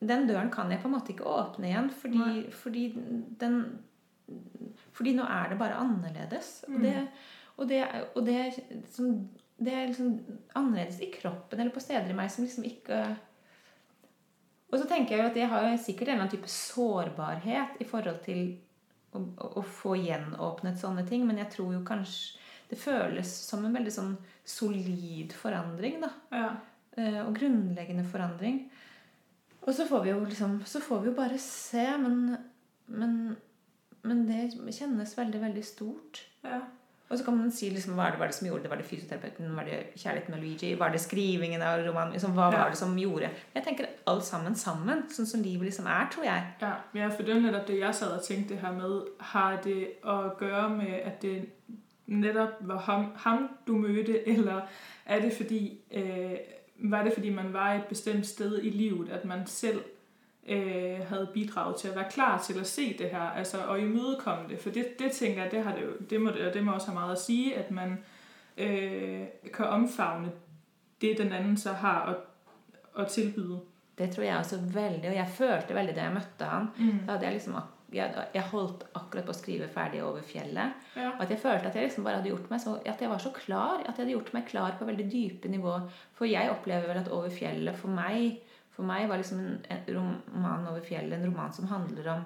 [0.00, 2.84] Den døren kan jeg på en måte ikke åpne igjen, fordi, fordi
[3.40, 3.60] den
[4.92, 6.64] Fordi nå er det bare annerledes.
[6.68, 6.82] Og Mm.
[6.82, 7.08] det,
[7.56, 7.78] og det,
[8.14, 10.18] og det, liksom, det er liksom
[10.54, 13.16] annerledes i kroppen eller på steder i meg som liksom ikke
[14.70, 17.86] og så tenker jeg jo at jeg har sikkert en eller annen type sårbarhet i
[17.88, 18.58] forhold til
[19.16, 22.36] å, å, å få gjenåpnet sånne ting, men jeg tror jo kanskje
[22.68, 24.10] det føles som en veldig sånn
[24.44, 26.10] solid forandring, da.
[26.36, 26.50] Ja.
[27.00, 28.66] Eh, Og grunnleggende forandring.
[29.68, 32.38] Og så får vi jo liksom Så får vi jo bare se, men
[32.88, 33.36] Men,
[34.08, 36.22] men det kjennes veldig, veldig stort.
[36.44, 36.60] ja.
[37.10, 38.70] Og så kan man si liksom, hva er det, var det som gjorde det?
[38.70, 39.54] Var det fysioterapeuten?
[39.56, 40.74] Var det kjærligheten med Luigi?
[40.78, 42.12] Var det skrivingen av romanen?
[42.12, 42.58] Liksom, hva Ja.
[42.62, 43.30] var det som gjorde?
[43.54, 45.02] Jeg tenker alt sammen sammen.
[45.08, 46.42] Sånn som livet liksom er, tror jeg.
[46.60, 49.86] Ja, ja, for det er netop det, jeg sad og tenkte her med, har det
[50.04, 51.48] å gøre med, at det
[52.06, 54.68] netop var ham, ham du møtte, eller
[55.06, 56.36] er det fordi, øh,
[56.78, 59.80] var det fordi man var et bestemt sted i livet, at man selv
[60.48, 64.48] øh, hadde bidraget til å være klar til å se det her, altså og imødekomme
[64.48, 66.90] det, for det, det tænker jeg, det, har det, jo, det, må, det må også
[66.90, 67.98] ha meget å si, at man
[68.56, 70.30] øh, kan omfavne
[71.00, 72.14] det, den anden så har å,
[73.02, 73.58] å tilbyde.
[73.98, 76.68] Det tror jeg også veldig, og jeg følte veldig da jeg møtte han.
[76.78, 76.98] Mm.
[77.06, 80.88] Da hadde jeg liksom ak- jeg, jeg holdt akkurat på å skrive ferdig over fjellet.
[80.98, 81.14] Ja.
[81.22, 83.32] At jeg følte at jeg liksom bare hadde gjort meg så, at jeg var så
[83.36, 83.80] klar.
[83.80, 85.78] At jeg hadde gjort meg klar på veldig dype nivå.
[86.18, 88.42] For jeg opplever vel at Over fjellet for meg
[88.78, 92.20] for meg var liksom en, en roman over fjellet en roman som handler om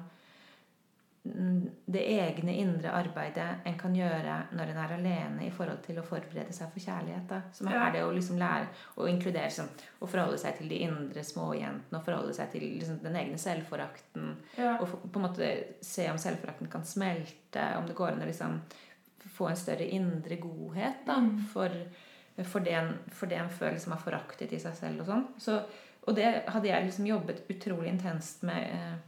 [1.24, 6.02] det egne indre arbeidet en kan gjøre når en er alene i forhold til å
[6.02, 7.28] forberede seg for kjærlighet.
[7.30, 7.40] Da.
[7.54, 7.84] Som Ja.
[7.86, 9.68] er det å liksom lære å inkludere sånn,
[10.02, 14.36] å forholde seg til de indre småjentene og forholde seg til liksom, den egne selvforakten.
[14.58, 14.78] Ja.
[14.80, 18.60] Og på en måte se om selvforakten kan smelte, om det går an å liksom
[19.36, 21.38] få en større indre godhet da, Mm.
[21.52, 21.68] for,
[22.42, 25.26] for, det en, for det en føler liksom har foraktet i seg selv og sånn.
[25.38, 25.62] Så,
[26.08, 28.98] og det hadde jeg liksom jobbet utrolig intenst med.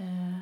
[0.00, 0.40] Eh, eh,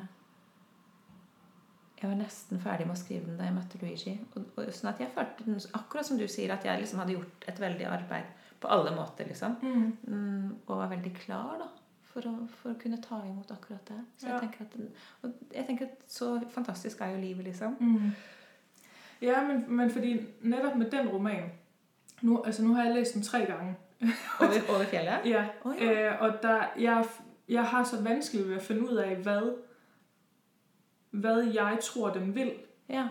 [2.05, 4.13] jeg var nesten ferdig med å skrive den da jeg møtte Luigi.
[4.35, 7.15] Og, og sånn at jeg følte den, akkurat som du sier, at jeg liksom hadde
[7.17, 8.29] gjort et veldig arbeid
[8.61, 9.27] på alle måter.
[9.27, 9.57] liksom.
[9.61, 9.89] Mm.
[10.07, 11.67] Mm, og var veldig klar da,
[12.13, 13.99] for å, for å kunne ta imot akkurat det.
[14.21, 14.37] Så Ja.
[14.37, 17.75] jeg, tenker at, og jeg tenker at så fantastisk er jo livet, liksom.
[17.79, 18.11] Mm.
[19.21, 21.51] Ja, men, men fordi nettopp med den romanen
[22.21, 23.73] nå, altså nå har jeg lest den tre ganger.
[24.41, 25.25] Over, over fjellet.
[25.25, 25.91] ja, Oh, ja.
[25.91, 27.05] Eh, og der, jeg,
[27.47, 29.47] jeg har så vanskelig ved å finne ut av hvad,
[31.19, 32.51] hvad jeg tror, den vil.
[32.89, 33.07] Ja.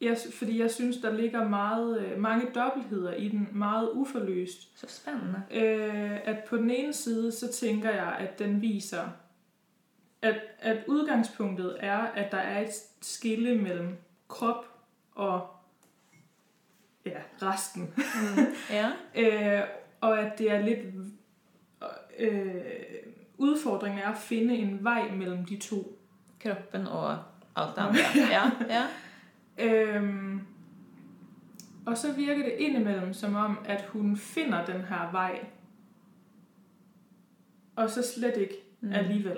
[0.00, 4.78] Jeg, fordi jeg synes, der ligger meget, øh, mange dobbeltheder i den, meget uforløst.
[4.78, 5.42] Så spennende.
[5.50, 9.08] Øh, at på den ene side, så tænker jeg, at den viser,
[10.22, 13.96] at, at udgangspunktet er, at der er et skille mellem
[14.28, 14.66] krop
[15.14, 15.46] og
[17.06, 17.82] ja, resten.
[17.96, 18.44] Mm.
[18.70, 18.90] Ja.
[19.22, 19.62] Øh,
[20.00, 20.78] og at det er lidt...
[22.18, 22.62] Øh,
[23.38, 26.01] udfordringen er at finde en vej mellem de to.
[26.42, 27.18] Kroppen og
[27.56, 28.00] alt det andre.
[28.30, 28.50] Ja.
[28.68, 28.84] ja.
[29.58, 30.40] Øhm,
[31.86, 35.38] og så virker det innimellom som om, at hun finner den her vei,
[37.76, 38.92] og så slett ikke Mm.
[38.92, 39.36] alligevel.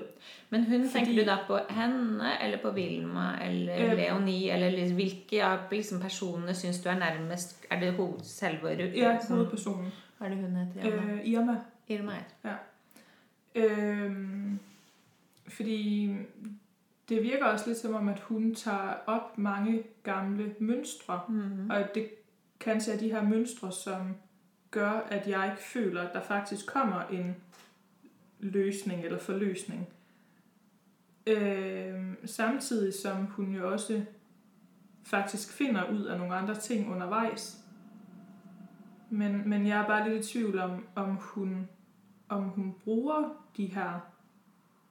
[0.50, 4.70] Men hun, Fordi- tenker du da på henne, eller på Vilma, eller Eh, Leonie, eller
[4.70, 9.92] liksom, hvilke av liksom, personene syns du er nærmest Er det hoved, selve Ja, hovedpersonen.
[10.18, 10.88] Hva er det hun heter?
[10.90, 11.12] Irma?
[11.12, 11.56] Øh, Irma.
[11.88, 12.12] Irma
[12.44, 12.54] Ja.
[13.54, 14.58] Øhm,
[15.48, 16.16] fordi
[17.08, 21.70] det virker også lidt som om, at hun tager op mange gamle mønstre, Mhm.
[21.70, 22.08] og at det
[22.60, 24.14] kanskje er de her mønstre, som
[24.70, 27.36] gør, at jeg ikke føler, at der faktisk kommer en
[28.40, 29.88] løsning eller forløsning.
[31.26, 34.04] Øh, samtidig som hun jo også
[35.02, 37.58] faktisk finder ud af nogle andre ting undervejs.
[39.10, 41.68] Men, men jeg er bare lidt i tvivl om, om hun,
[42.28, 44.00] om hun bruger de her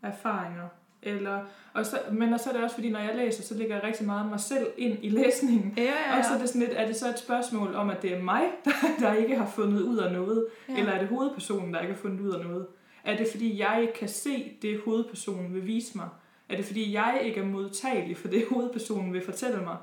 [0.01, 0.67] erfaringer.
[1.05, 1.39] Eller,
[1.73, 3.83] og så, men og så er det også fordi, når jeg læser, så ligger jeg
[3.83, 5.73] rigtig meget mig selv ind i læsningen.
[5.77, 8.01] Ja, ja, Og så er det sådan lidt, er det så et spørgsmål om, at
[8.01, 10.45] det er mig, der, der ikke har fundet ud af noget?
[10.67, 10.73] Ja.
[10.73, 10.79] Ja.
[10.79, 12.65] Eller er det hovedpersonen, der ikke har fundet ud af noget?
[13.03, 16.07] Er det fordi, jeg ikke kan se det, hovedpersonen vil vise mig?
[16.49, 19.77] Er det fordi, jeg ikke er modtagelig for det, hovedpersonen vil fortælle mig?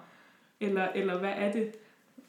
[0.61, 1.73] Eller, eller hvad er det?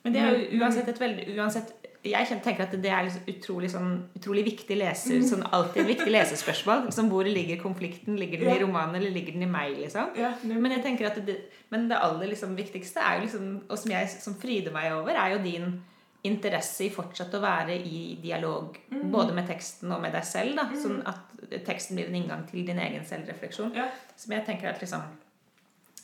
[0.04, 1.66] Men det er jo uansett et veldig uansett,
[2.04, 6.88] Jeg tenker at det er liksom utrolig, sånn, utrolig viktig lese, sånn alltid viktig lesespørsmål.
[6.88, 8.16] Liksom, hvor ligger konflikten?
[8.18, 9.78] Ligger den i romanen, eller ligger den i meg?
[9.78, 10.10] liksom?
[10.18, 10.32] Ja.
[10.44, 11.36] Men jeg tenker at det,
[11.70, 15.14] men det aller liksom viktigste er jo liksom, og som jeg som fryder meg over,
[15.14, 15.82] er jo din
[16.24, 19.12] interesse i fortsatt å være i dialog Mm.
[19.12, 20.56] både med teksten og med deg selv.
[20.56, 23.74] da, Sånn at teksten blir en inngang til din egen selvrefleksjon.
[23.76, 23.88] Ja.
[24.16, 25.02] Som jeg tenker at liksom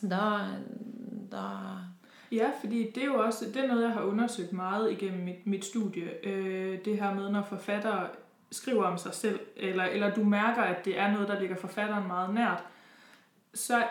[0.02, 0.46] Da,
[1.30, 1.44] da
[2.32, 5.46] Ja, fordi det er jo også det er noget, jeg har undersøgt meget igennem mit,
[5.46, 6.26] mit studie.
[6.26, 8.08] Øh, det her med, når forfattere
[8.50, 12.06] skriver om sig selv, eller, eller du mærker, at det er noget, der ligger forfatteren
[12.06, 12.64] meget nært,
[13.54, 13.84] så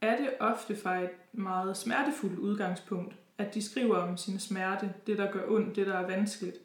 [0.00, 5.18] er det ofte fra et meget smertefuldt udgangspunkt, at de skriver om sin smerte, det
[5.18, 6.56] der gør ondt, det der er vanskeligt.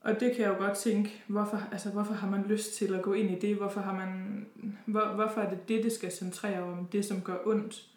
[0.00, 3.02] Og det kan jeg jo godt tænke, hvorfor, altså, hvorfor har man lyst til at
[3.02, 3.56] gå ind i det?
[3.56, 4.46] Hvorfor, har man,
[4.84, 7.88] hvor, hvorfor er det det, det skal centrere om, det som gør ondt?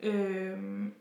[0.00, 0.94] Øhm,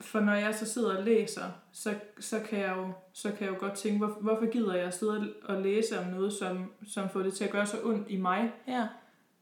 [0.00, 3.54] for når jeg så sidder og læser, så, så, kan, jeg jo, så kan jeg
[3.54, 7.20] jo godt tænke, hvor, hvorfor gider jeg sidde og læse om noget, som, som får
[7.20, 8.52] det til at gøre så ondt i mig?
[8.68, 8.88] Ja.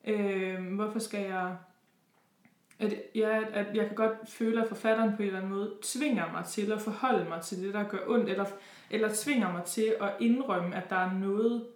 [0.05, 1.57] Øh, hvorfor skal jeg...
[2.79, 6.33] At, jeg, at jeg kan godt føle, at forfatteren på en eller anden måde tvinger
[6.33, 8.45] mig til at forholde mig til det, der gør ondt, eller,
[8.91, 11.67] eller tvinger mig til at indrømme, at der er noget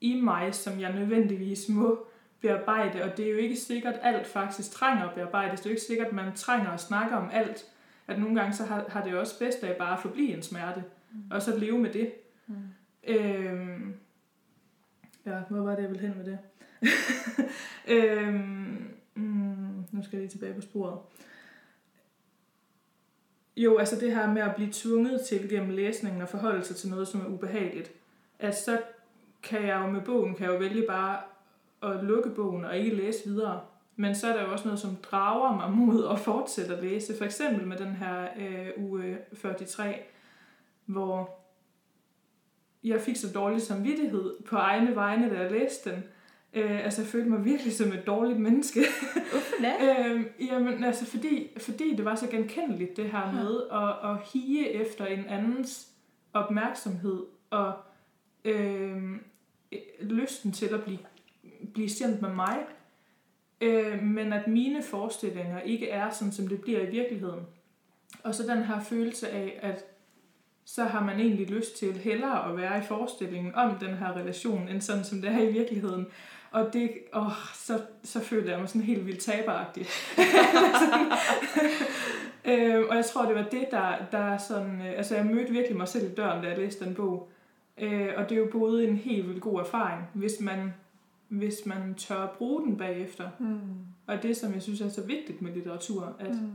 [0.00, 2.06] i mig, som jeg nødvendigvis må
[2.40, 3.02] bearbejde.
[3.02, 5.60] Og det er jo ikke sikkert, at alt faktisk trænger at bearbejdes.
[5.60, 7.66] Det er jo ikke sikkert, at man trænger at snakke om alt.
[8.06, 10.84] At nogle gange så har, har det også bedst af bare at forblive en smerte,
[11.12, 11.30] mm.
[11.30, 12.12] og så leve med det.
[12.46, 12.54] Mm.
[13.04, 13.94] Øhm,
[15.26, 16.38] ja, hvor var det, jeg ville hen med det?
[17.96, 20.98] øhm, mm, nu skal jeg lige tilbage på sporet.
[23.56, 26.90] Jo, altså det her med at blive tvunget til gennem læsningen og forholde sig til
[26.90, 27.92] noget, som er ubehageligt.
[28.38, 28.80] At så
[29.42, 31.20] kan jeg jo med bogen, kan jeg jo vælge bare
[31.82, 33.60] at lukke bogen og ikke læse videre.
[33.96, 37.18] Men så er der jo også noget, som drager mig mod at fortsætte at læse.
[37.18, 39.94] For eksempel med den her øh, uge 43,
[40.86, 41.38] hvor
[42.84, 46.04] jeg fik så dårlig samvittighed på egne vegne, da jeg læste den.
[46.52, 48.80] Øh, altså, jeg følte mig virkelig som et dårligt menneske.
[49.30, 50.06] Hvorfor det?
[50.06, 54.70] øh, jamen, altså, fordi, fordi det var så genkendeligt, det her med at, at hige
[54.70, 55.88] efter en andens
[56.32, 57.72] opmærksomhed og
[58.44, 59.02] øh,
[60.00, 60.98] lysten til at blive,
[61.74, 62.58] blive sendt med mig.
[63.60, 67.40] Øh, men at mine forestillinger ikke er sådan, som det bliver i virkeligheden.
[68.24, 69.84] Og så den her følelse af, at
[70.64, 74.68] så har man egentlig lyst til hellere at være i forestillingen om den her relation,
[74.68, 76.06] end sådan som det er i virkeligheden.
[76.50, 79.84] Og det, åh, så, så føler jeg mig sådan helt vildt taberagtig.
[82.50, 84.80] øhm, og jeg tror, det var det, der, der er sådan...
[84.80, 87.28] Øh, altså, jeg mødte virkelig mig selv i døren, da jeg læste den bog.
[87.78, 90.74] Øh, og det er jo både en helt vildt god erfaring, hvis man,
[91.28, 93.30] hvis man tør bruge den bagefter.
[93.38, 93.58] Mm.
[94.06, 96.52] Og det, som jeg synes er så vigtigt med litteratur, at, mm.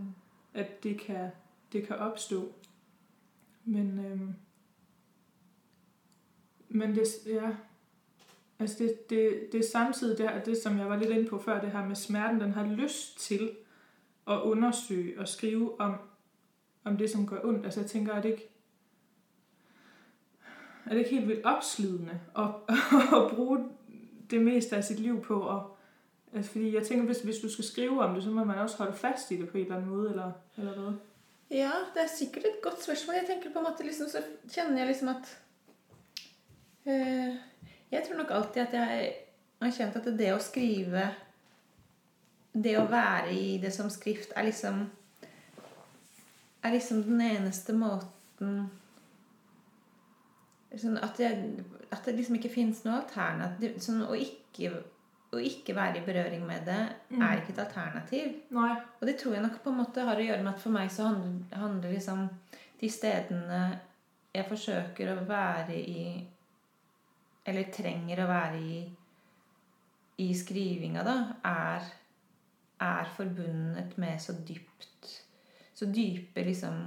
[0.53, 1.29] at det, kan,
[1.73, 2.53] det kan opstå.
[3.65, 4.33] Men, øhm,
[6.69, 7.55] men det, ja,
[8.59, 11.61] altså det, det, det er samtidig det, det, som jeg var lidt inde på før,
[11.61, 13.51] det her med smerten, den har lyst til
[14.27, 15.95] at undersøge og skrive om,
[16.83, 17.65] om det, som gør ondt.
[17.65, 18.49] Altså jeg tænker, at det ikke,
[20.85, 22.49] er det ikke helt vildt opslidende at,
[23.21, 23.65] at bruge
[24.31, 25.77] det meste af sit liv på Og,
[26.35, 28.77] altså fordi jeg tænker, hvis, hvis du skal skrive om det, så må man også
[28.77, 30.93] holde fast i det på en eller anden måde, eller, eller hvad?
[31.51, 33.15] Ja, det er sikkert et godt spørsmål.
[33.15, 35.37] Jeg tenker på en måte liksom, Så kjenner jeg liksom at
[36.85, 37.35] øh,
[37.91, 39.13] Jeg tror nok alltid at jeg
[39.61, 41.09] har kjent at det å skrive
[42.53, 44.85] Det å være i det som skrift er liksom
[46.63, 48.69] Er liksom den eneste måten
[50.79, 51.29] sånn at, det,
[51.91, 54.71] at det liksom ikke finnes noe alternativ sånn, å, ikke,
[55.35, 56.79] å ikke være i berøring med det
[57.11, 57.19] mm.
[57.19, 58.33] er ikke et alternativ.
[58.55, 58.71] Nei.
[58.99, 60.91] Og det tror jeg nok på en måte har å gjøre med at for meg
[60.93, 62.27] så handler, handler liksom
[62.81, 63.61] de stedene
[64.31, 66.03] jeg forsøker å være i
[67.41, 68.81] Eller trenger å være i
[70.21, 71.15] i skrivinga, da,
[71.47, 71.87] er,
[72.83, 75.13] er forbundet med så dypt
[75.73, 76.83] Så dype liksom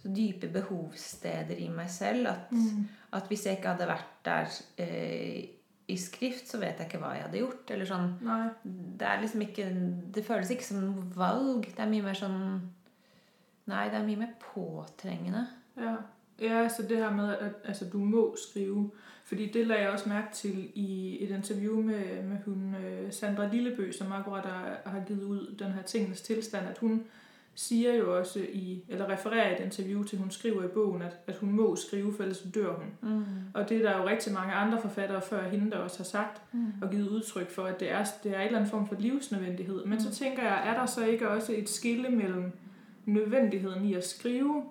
[0.00, 2.84] så dype behovssteder i meg selv at, mm.
[3.12, 5.48] at hvis jeg ikke hadde vært der eh,
[5.90, 7.72] i skrift, så vet jeg ikke hva jeg hadde gjort.
[7.74, 8.12] Eller sånn,
[8.64, 9.66] det er liksom ikke
[10.14, 11.66] Det føles ikke som noe valg.
[11.66, 12.38] Det er mye mer sånn
[13.70, 15.44] Nei, det er mye mer påtrengende.
[15.78, 15.98] Ja.
[16.40, 18.88] Ja, så det her med, at altså, du må skrive.
[19.24, 23.46] Fordi det la jeg også mærke til i et interview med, med hun øh, Sandra
[23.46, 27.02] Lillebø, som akkurat har, har givet ut den her tingens tilstand, at hun
[27.54, 31.16] siger jo også i, eller refererer i et interview til, hun skriver i bogen, at,
[31.26, 33.12] at hun må skrive, for ellers dør hun.
[33.12, 33.24] Mm.
[33.54, 36.42] Og det er der jo rigtig mange andre forfattere før hende, der også har sagt
[36.52, 36.72] mm.
[36.82, 39.84] og givet udtryk for, at det er, det er en eller anden form for livsnødvendighed.
[39.84, 40.00] Men mm.
[40.00, 42.52] så tænker jeg, er der så ikke også et skille mellem
[43.06, 44.64] nødvendigheden i at skrive,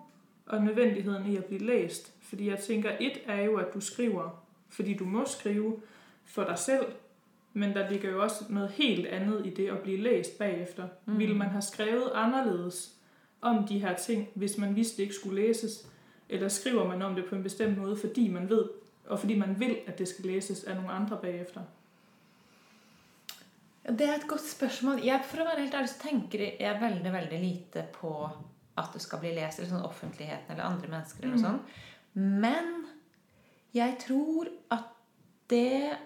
[0.46, 2.14] og nødvendigheden i at blive læst?
[2.22, 5.76] Fordi jeg tænker, et er jo, at du skriver, fordi du må skrive
[6.26, 6.86] for dig selv,
[7.54, 10.88] men der ligger jo også noget helt andet i det at blive læst bagefter.
[11.06, 11.20] Mm.
[11.20, 12.96] Ville man have skrevet anderledes
[13.42, 15.88] om de her ting, hvis man vidste, det ikke skulle læses?
[16.30, 18.70] Eller skriver man om det på en bestemt måde, fordi man ved,
[19.06, 21.62] og fordi man vil, at det skal læses af nogle andre bagefter?
[23.90, 25.00] Det er et godt spørsmål.
[25.04, 28.12] Jeg, for å være helt ærlig, så tenker jeg veldig, veldig lite på
[28.78, 31.26] at det skal bli lest, eller sånn offentligheten eller andre mennesker.
[31.26, 31.44] eller mm.
[31.44, 32.30] sånn.
[32.46, 32.70] Men
[33.74, 34.86] jeg tror at
[35.50, 35.98] det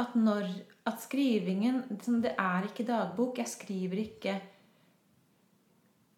[0.00, 0.48] at når
[0.88, 3.38] at skrivingen liksom, Det er ikke dagbok.
[3.38, 4.40] Jeg skriver ikke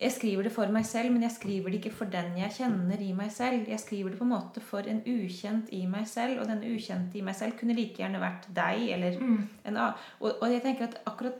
[0.03, 2.99] jeg skriver det for meg selv, men jeg skriver det ikke for den jeg kjenner
[2.99, 3.68] i meg selv.
[3.70, 7.20] Jeg skriver det på en måte for en ukjent i meg selv, og den ukjente
[7.20, 9.37] i meg selv kunne like gjerne vært deg eller mm.
[9.62, 10.01] en annen.
[10.18, 11.39] Og, og, jeg tenker at akkurat,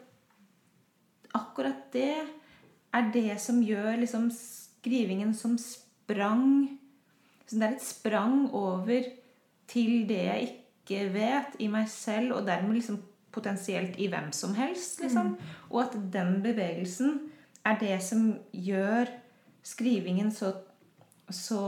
[1.35, 2.15] akkurat det
[2.95, 6.47] er det som gjør liksom skrivingen som sprang
[7.43, 9.09] så Det er et sprang over
[9.69, 13.01] til det jeg ikke ikke vet i meg selv, og dermed liksom
[13.33, 15.01] potensielt i hvem som helst.
[15.01, 15.35] Liksom.
[15.35, 15.53] Mm.
[15.71, 17.31] Og at den bevegelsen
[17.65, 19.09] er det som gjør
[19.65, 20.53] skrivingen så,
[21.31, 21.63] så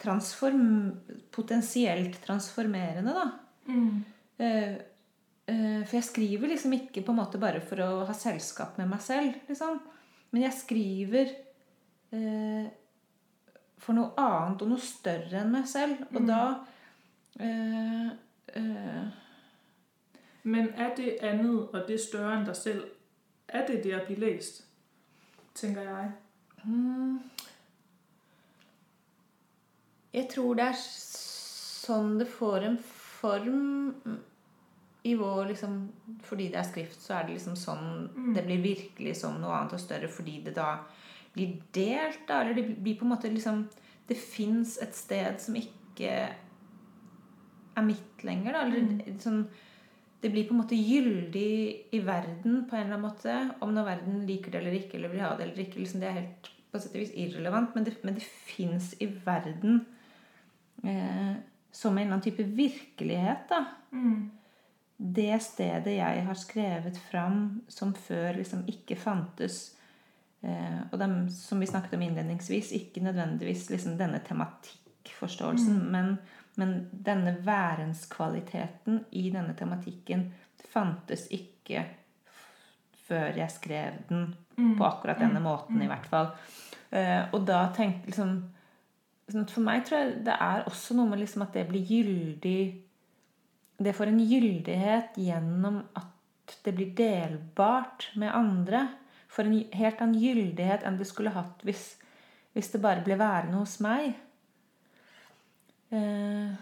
[0.00, 0.94] transform,
[1.34, 3.26] potensielt transformerende, da.
[3.66, 4.04] Mm.
[4.38, 4.76] Uh,
[5.50, 8.88] uh, for jeg skriver liksom ikke på en måte bare for å ha selskap med
[8.92, 9.34] meg selv.
[9.48, 9.80] liksom.
[10.30, 11.30] Men jeg skriver
[12.12, 12.66] eh,
[13.80, 16.02] for noe annet og noe større enn meg selv.
[16.10, 16.26] Og Mm.
[16.28, 16.40] da
[17.40, 18.06] eh,
[18.54, 19.06] eh,
[20.42, 22.84] Men er det andet, og det større end dig selv,
[23.48, 24.64] er det det at blive læst,
[25.54, 26.12] tænker jeg?
[26.64, 27.18] mm,
[30.12, 34.18] Jeg tror det er sånn det får en form
[35.06, 35.74] i vår liksom
[36.24, 38.34] Fordi det er skrift, så er det liksom sånn Mm.
[38.34, 40.78] Det blir virkelig som noe annet og større fordi det da
[41.34, 42.40] blir delt, da.
[42.40, 43.68] Eller det blir på en måte liksom
[44.08, 46.28] Det fins et sted som ikke
[47.76, 48.64] er mitt lenger, da.
[48.66, 49.18] Eller Mm.
[49.20, 49.46] sånn
[50.22, 53.50] Det blir på en måte gyldig i verden på en eller annen måte.
[53.60, 55.76] Om når verden liker det eller ikke, eller vil ha det eller ikke.
[55.78, 59.06] Liksom det er helt på sett og vis irrelevant, men det, men det fins i
[59.06, 59.84] verden
[60.84, 61.36] eh,
[61.70, 64.30] som en eller annen type virkelighet, da Mm.
[64.98, 69.74] det stedet jeg har skrevet fram som før liksom ikke fantes
[70.42, 75.90] eh, Og dem, som vi snakket om innledningsvis, ikke nødvendigvis liksom denne tematikkforståelsen, Mm.
[75.90, 76.18] men,
[76.56, 80.32] men denne værenskvaliteten i denne tematikken
[80.72, 81.84] fantes ikke
[83.06, 84.78] før jeg skrev den Mm.
[84.78, 86.30] på akkurat denne måten, i hvert fall.
[86.90, 88.52] Eh, og da tenkte liksom
[89.28, 92.82] sånn For meg tror jeg det er også noe med liksom at det blir gyldig
[93.82, 98.88] Det får en gyldighet gjennom at det blir delbart med andre.
[99.28, 101.98] For en helt annen gyldighet enn det skulle hatt hvis,
[102.54, 104.14] hvis det bare ble værende hos meg.
[105.92, 106.54] Eh,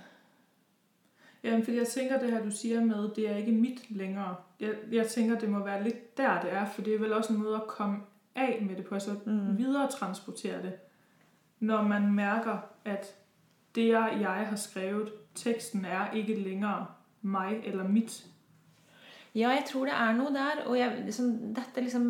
[1.45, 4.37] Jamen, fordi jeg tænker, det her, du siger med, det er ikke mit længere.
[4.61, 7.33] Jeg, jeg tænker, det må være lidt der, det er, for det er vel også
[7.33, 7.99] en måde at komme
[8.35, 9.59] af med det på, altså mm.
[9.59, 10.73] videre transportere det.
[11.61, 13.15] Når man mærker, at
[13.75, 16.87] det, jeg jeg har skrevet, teksten er ikke længere
[17.23, 18.27] mig eller mit.
[19.35, 20.65] Ja, jeg tror det er noe der.
[20.67, 22.05] Og jeg, liksom, dette liksom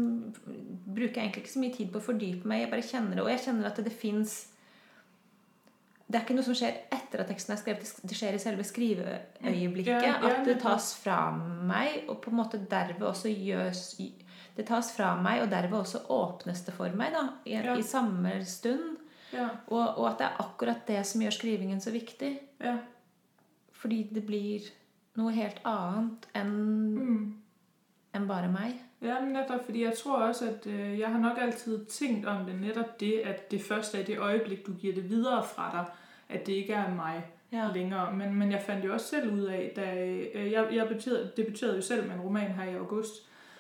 [0.87, 2.61] bruker jeg egentlig ikke så mye tid på å fordype meg.
[2.61, 3.23] Jeg bare kjenner det.
[3.23, 4.51] Og jeg kjenner at det, det fins
[6.07, 8.01] Det er ikke noe som skjer etter at teksten er skrevet.
[8.03, 9.93] Det skjer i selve skriveøyeblikket.
[9.93, 14.01] Ja, ja, at det tas fra meg, og på en måte derved også gjøres
[14.57, 17.75] Det tas fra meg, og derved også åpnes det for meg da, i, Ja.
[17.77, 18.97] i samme stund.
[19.33, 22.39] Ja, Og, og at det er akkurat det som gjør skrivingen så viktig.
[22.61, 22.77] ja.
[23.73, 24.61] Fordi det blir
[25.17, 26.53] noe helt annet enn
[26.97, 27.35] Mm.
[28.15, 28.75] enn bare meg.
[29.03, 32.47] Ja, men netop, fordi jeg tror også, at øh, jeg har nok altid tænkt om
[32.47, 35.85] det netop det, at det første er det øjeblik, du giver det videre fra dig,
[36.29, 37.69] at det ikke er mig Ja.
[37.75, 38.13] længere.
[38.17, 41.77] Men, men jeg fandt jo også selv ud af, da øh, jeg, jeg betyder, debuterede
[41.77, 43.13] jo selv med en roman her i august.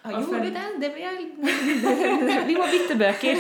[0.03, 0.85] Og, Og gjorde fandt- det?
[0.85, 3.37] Det blir jeg Vi må bytte bøker.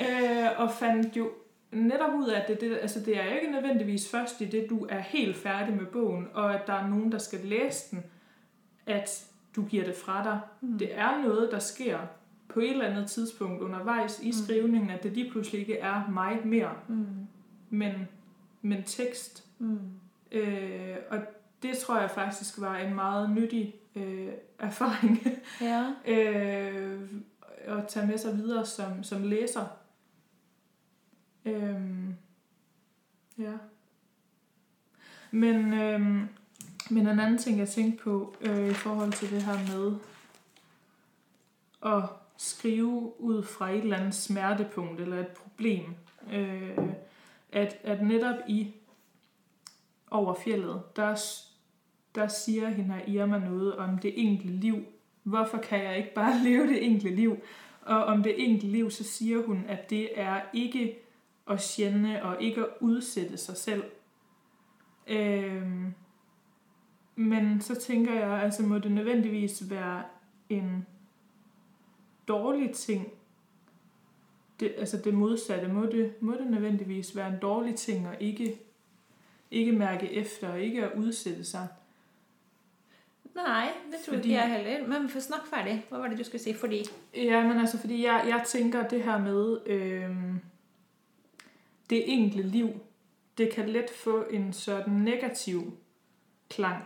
[0.04, 1.30] øh, og fandt jo
[1.72, 4.86] netop ud af, at det, det, altså det er ikke nødvendigvis først i det, du
[4.90, 8.04] er helt færdig med bogen, og at der er nogen, der skal læse den,
[8.86, 9.24] at
[9.56, 10.40] du giver det fra dig.
[10.60, 10.78] Mm.
[10.78, 11.98] Det er noget, der sker
[12.48, 16.38] på et eller andet tidspunkt undervejs i skrivningen, at det lige pludselig ikke er mig
[16.44, 17.06] mere, Mm.
[17.74, 18.08] Men,
[18.62, 19.44] men tekst.
[19.58, 19.78] Mm.
[20.32, 21.18] Øh, og
[21.62, 25.18] det tror jeg faktisk var en meget nyttig øh, erfaring
[25.60, 25.90] Ja.
[26.12, 27.10] øh,
[27.64, 29.66] at tage med sig videre som, som læser.
[31.44, 32.14] Øhm,
[33.38, 33.52] ja.
[35.30, 36.28] Men, øhm,
[36.90, 39.96] men en anden ting, jeg tænkte på øh, i forhold til det her med
[41.94, 45.94] at skrive ud fra et eller andet smertepunkt eller et problem,
[46.32, 46.78] øh,
[47.54, 48.74] at, at netop i
[50.10, 51.22] over fjellet, der,
[52.14, 54.84] der siger hende her Irma noget om det enkelte liv.
[55.22, 57.36] Hvorfor kan jeg ikke bare leve det enkelte liv?
[57.82, 60.98] Og om det enkelte liv, så siger hun, at det er ikke
[61.50, 63.84] at sjænde og ikke at udsætte sig selv.
[65.06, 65.94] Øhm,
[67.16, 70.02] men så tænker jeg, altså må det nødvendigvis være
[70.48, 70.86] en
[72.28, 73.08] dårlig ting,
[74.60, 78.58] det, altså det modsatte, må det, må det nødvendigvis være en dårlig ting og ikke,
[79.50, 81.66] ikke mærke efter og ikke å utsette seg?
[83.34, 84.88] Nei, det tror Fordi- ikke jeg heller.
[84.88, 85.84] Men snakk ferdig.
[85.88, 86.52] Hva var det du skulle si?
[86.54, 86.84] Fordi
[87.14, 90.10] Ja, men altså, fordi jeg, jeg tænker det her med øh,
[91.90, 92.68] det enkelte liv,
[93.38, 95.78] det kan lett få en sådan negativ
[96.50, 96.82] klang.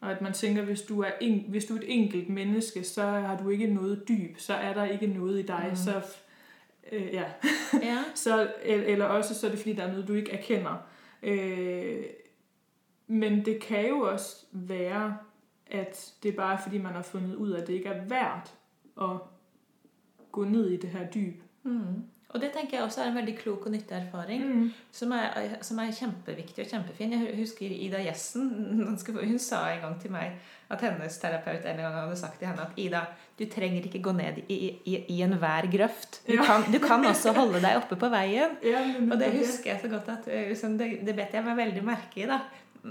[0.00, 3.02] Og at man tænker, hvis du er, en, hvis du er et enkelt menneske, så
[3.02, 5.70] har du ikke noget dyb, så er der ikke noget i Mm.
[5.70, 5.76] mm.
[5.76, 6.02] så
[6.92, 7.24] øh, ja.
[7.82, 8.04] Ja.
[8.14, 10.86] Så, eller også så er det fordi, der er noget, du ikke erkender.
[11.22, 12.04] Øh,
[13.06, 15.16] men det kan jo også være,
[15.66, 18.54] at det er bare fordi, man har fundet ud af, at det ikke er værd
[19.00, 19.16] at
[20.32, 21.42] gå ned i det her dyb.
[21.62, 22.04] Mm.
[22.30, 24.42] Og det tenker jeg også er en veldig klok og nyttig erfaring.
[24.46, 24.66] Mm.
[24.94, 27.14] Som, er, som er kjempeviktig og kjempefin.
[27.16, 28.44] Jeg husker Ida Gjessen.
[28.86, 30.36] Hun sa en gang til meg
[30.70, 33.00] at hennes terapeut en gang hadde sagt til henne at Ida,
[33.40, 36.20] du trenger ikke gå ned i, i, i enhver grøft.
[36.28, 36.44] Du, Ja.
[36.46, 38.54] kan, du kan også holde deg oppe på veien.
[38.62, 41.58] Ja, Og det husker jeg så godt at eh, liksom, det, det bet jeg meg
[41.58, 42.28] veldig merke i.
[42.30, 42.38] da.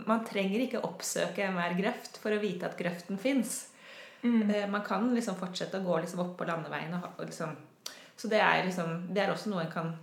[0.03, 3.69] Man trenger ikke oppsøke enhver grøft for å vite at grøften fins.
[4.21, 4.49] Mm.
[4.51, 6.91] Eh, Man kan liksom fortsette å gå liksom opp på landeveien.
[6.99, 7.55] Og liksom,
[8.19, 9.93] så det er, liksom, det er også noe en kan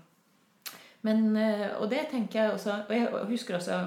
[1.05, 3.81] Men, eh, Og det tenker jeg også Og jeg husker også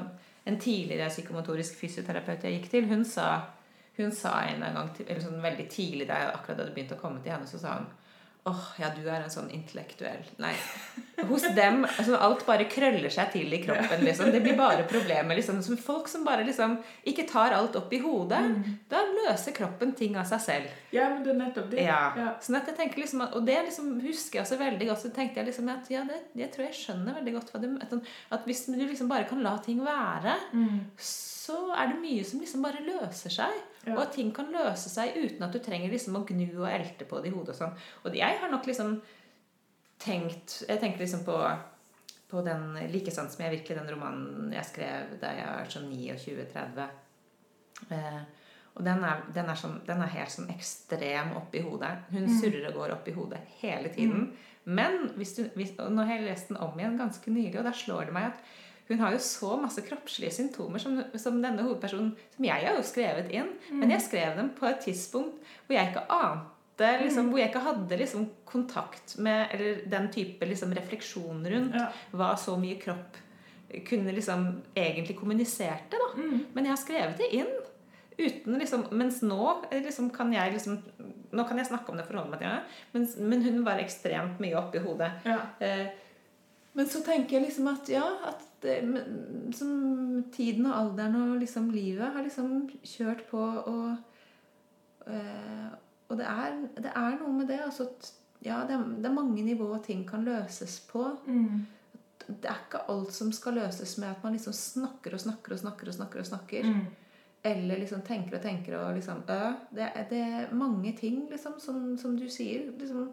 [0.45, 2.86] en tidligere psykomotorisk fysioterapeut jeg gikk til.
[2.89, 3.41] Hun sa,
[3.97, 6.97] hun sa en gang til, eller sånn veldig tidlig da jeg akkurat hadde begynt å
[6.97, 7.89] komme til henne, så sa hun
[8.47, 10.53] Åh, ja, du er en sånn intellektuell Nei.
[11.27, 13.99] Hos dem altså, Alt bare krøller seg til i kroppen.
[14.07, 14.29] Liksom.
[14.31, 15.35] Det blir bare problemer.
[15.35, 15.59] Liksom.
[15.61, 16.77] Som folk som bare liksom
[17.11, 18.39] ikke tar alt opp i hodet.
[18.89, 20.71] Da løser kroppen ting av seg selv.
[20.95, 21.83] Ja, men det er nettopp det.
[21.83, 21.99] Ja.
[22.17, 22.29] Ja.
[22.41, 25.03] Sånn at jeg tenker liksom at, Og det liksom husker jeg også veldig godt.
[25.03, 27.67] Så tenkte jeg liksom at ja, det, jeg tror jeg skjønner veldig godt hva du
[27.75, 28.05] at, sånn,
[28.39, 30.79] at hvis du liksom bare kan la ting være, Mm.
[30.97, 33.59] så er det mye som liksom bare løser seg.
[33.89, 33.95] Ja.
[33.97, 37.05] Og at ting kan løse seg uten at du trenger liksom å gnu og elte
[37.09, 37.55] på det i hodet.
[37.55, 37.75] og sånn.
[38.05, 39.01] Og jeg har nok liksom
[39.99, 41.35] tenkt Jeg tenker liksom på
[42.29, 45.87] på den like sant som jeg virkelig den romanen jeg skrev da jeg var sånn
[45.89, 46.83] 29-30.
[47.89, 48.19] Eh,
[48.75, 51.89] og den er, den, er sånn, den er helt sånn ekstrem oppi hodet.
[52.11, 52.35] Hun Mm.
[52.37, 54.29] surrer og går oppi hodet hele tiden.
[54.65, 57.71] Men hvis du, hvis, nå har jeg lest den om igjen ganske nylig, og da
[57.73, 58.37] slår det meg at
[58.89, 62.85] hun har jo så masse kroppslige symptomer som, som denne hovedpersonen Som jeg har jo
[62.87, 65.37] skrevet inn, men jeg skrev dem på et tidspunkt
[65.67, 70.45] hvor jeg ikke ante liksom, Hvor jeg ikke hadde liksom, kontakt med Eller den type
[70.49, 71.89] liksom, refleksjon rundt Ja.
[72.11, 73.17] hva så mye kropp
[73.85, 75.93] kunne liksom egentlig kommuniserte.
[76.01, 76.07] da.
[76.17, 76.39] Mm.
[76.55, 77.51] Men jeg har skrevet det inn.
[78.17, 80.79] Uten liksom, mens nå liksom, kan jeg liksom
[81.31, 84.39] Nå kan jeg snakke om det og forholde meg til det, men hun var ekstremt
[84.41, 85.11] mye oppi hodet.
[85.29, 85.35] Ja.
[85.61, 85.91] Eh,
[86.80, 88.77] men så tenker jeg liksom at ja at det,
[89.55, 89.71] som
[90.36, 93.97] tiden og alderen og liksom livet har liksom kjørt på og
[95.07, 95.67] eh,
[96.09, 97.59] Og det er, det er noe med det.
[97.61, 98.07] Altså, at,
[98.41, 101.03] ja, det er, det er mange nivåer ting kan løses på.
[101.27, 101.67] Mm.
[102.25, 105.61] Det er ikke alt som skal løses med at man liksom snakker og snakker og
[105.61, 105.91] snakker.
[105.91, 106.88] og snakker og snakker Mm.
[107.43, 111.97] Eller liksom tenker og tenker og liksom øh, det, det er mange ting, liksom, som,
[111.97, 112.71] som du sier.
[112.80, 113.11] liksom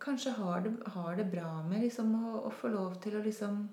[0.00, 3.66] Kanskje har det, har det bra med liksom å, å få lov til å liksom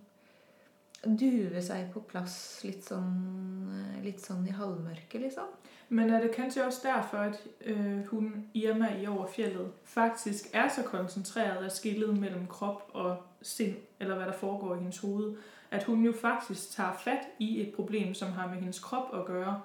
[1.06, 3.70] duve seg på plass litt sånn,
[4.04, 5.52] litt sånn i halvmørket, liksom.
[5.90, 10.70] Men er det kanskje også derfor, at øh, hun, Irma i Over fjellet, faktisk er
[10.70, 15.36] så koncentreret av skillet mellom kropp og sinn, eller hva der foregår i hennes hoved,
[15.72, 19.24] at hun jo faktisk tar fat i et problem, som har med hennes kropp å
[19.28, 19.60] gøre,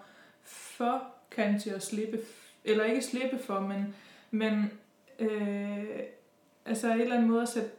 [0.45, 2.21] for kanskje å slippe,
[2.65, 3.95] eller ikke slippe for, men,
[4.31, 4.71] men
[5.19, 6.01] øh,
[6.67, 7.71] altså et eller anden måde at sætte,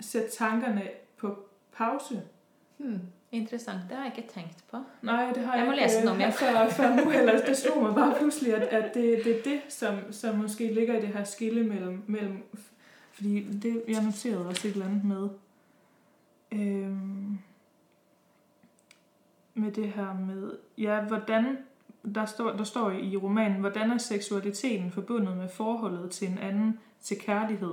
[0.00, 0.82] sætte tankerne
[1.16, 1.38] på
[1.72, 2.22] pause.
[2.76, 3.00] Hmm.
[3.32, 3.80] Interessant.
[3.88, 4.76] Det har jeg ikke tenkt på.
[5.02, 6.28] Nej, det har Jeg jeg, må ikke læse den øh, om, ja.
[6.28, 9.60] før, før nu eller Det slog mig bare pludselig, at, at det, det er det,
[9.68, 12.02] som, som måske ligger i det her skille mellem...
[12.06, 12.42] mellem
[13.12, 15.28] fordi det, jeg noterede også et eller andet med...
[16.52, 17.38] Øhm,
[19.54, 20.52] med det her med...
[20.78, 21.58] Ja, hvordan...
[22.14, 26.78] Der står, der står i romanen, hvordan er seksualiteten forbundet med forholdet til en anden,
[27.02, 27.72] til kærlighed?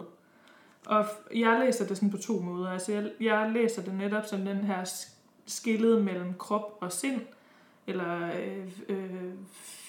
[0.85, 1.05] Og
[1.35, 2.69] jeg læser det sådan på to måder.
[2.69, 4.91] Altså jeg, jeg læser det netop som den her
[5.45, 7.21] skillet mellem krop og sind,
[7.87, 9.33] eller øh, øh,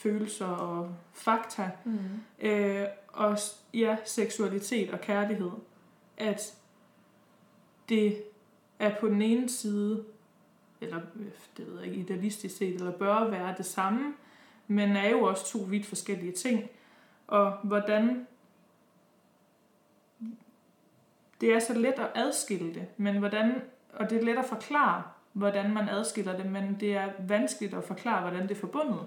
[0.03, 1.99] følelser og fakta, Mm.
[2.41, 3.39] øh, og
[3.75, 5.51] ja, seksualitet og kærlighed.
[6.17, 6.55] At
[7.89, 8.23] det
[8.79, 10.05] er på den ene side,
[10.81, 11.27] eller øh,
[11.57, 14.15] det ved jeg ikke, idealistisk set, eller bør være det samme,
[14.67, 16.71] men er jo også to vidt forskellige ting.
[17.27, 18.27] Og hvordan
[21.41, 23.63] det er så let at adskille det, men hvordan,
[23.95, 27.85] og det er let at forklare, hvordan man adskiller det, men det er vanskelig å
[27.85, 29.07] forklare, hvordan det er forbundet.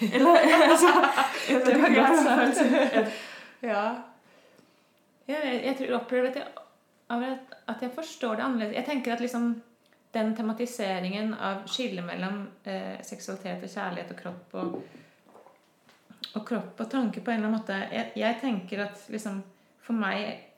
[0.14, 0.36] Eller,
[0.72, 0.88] altså,
[1.48, 2.58] eller Det var det, godt sagt.
[2.94, 3.08] at
[3.62, 3.82] Ja.
[5.28, 8.76] Jeg, jeg tror opplever at jeg, at jeg forstår det annerledes.
[8.76, 9.62] Jeg tenker at liksom
[10.14, 14.78] den tematiseringen av skillet mellom eh, seksualitet og kjærlighet og kropp og,
[16.34, 19.42] og kropp og tanke på en eller annen måte Jeg, jeg tenker at liksom
[19.86, 20.49] For meg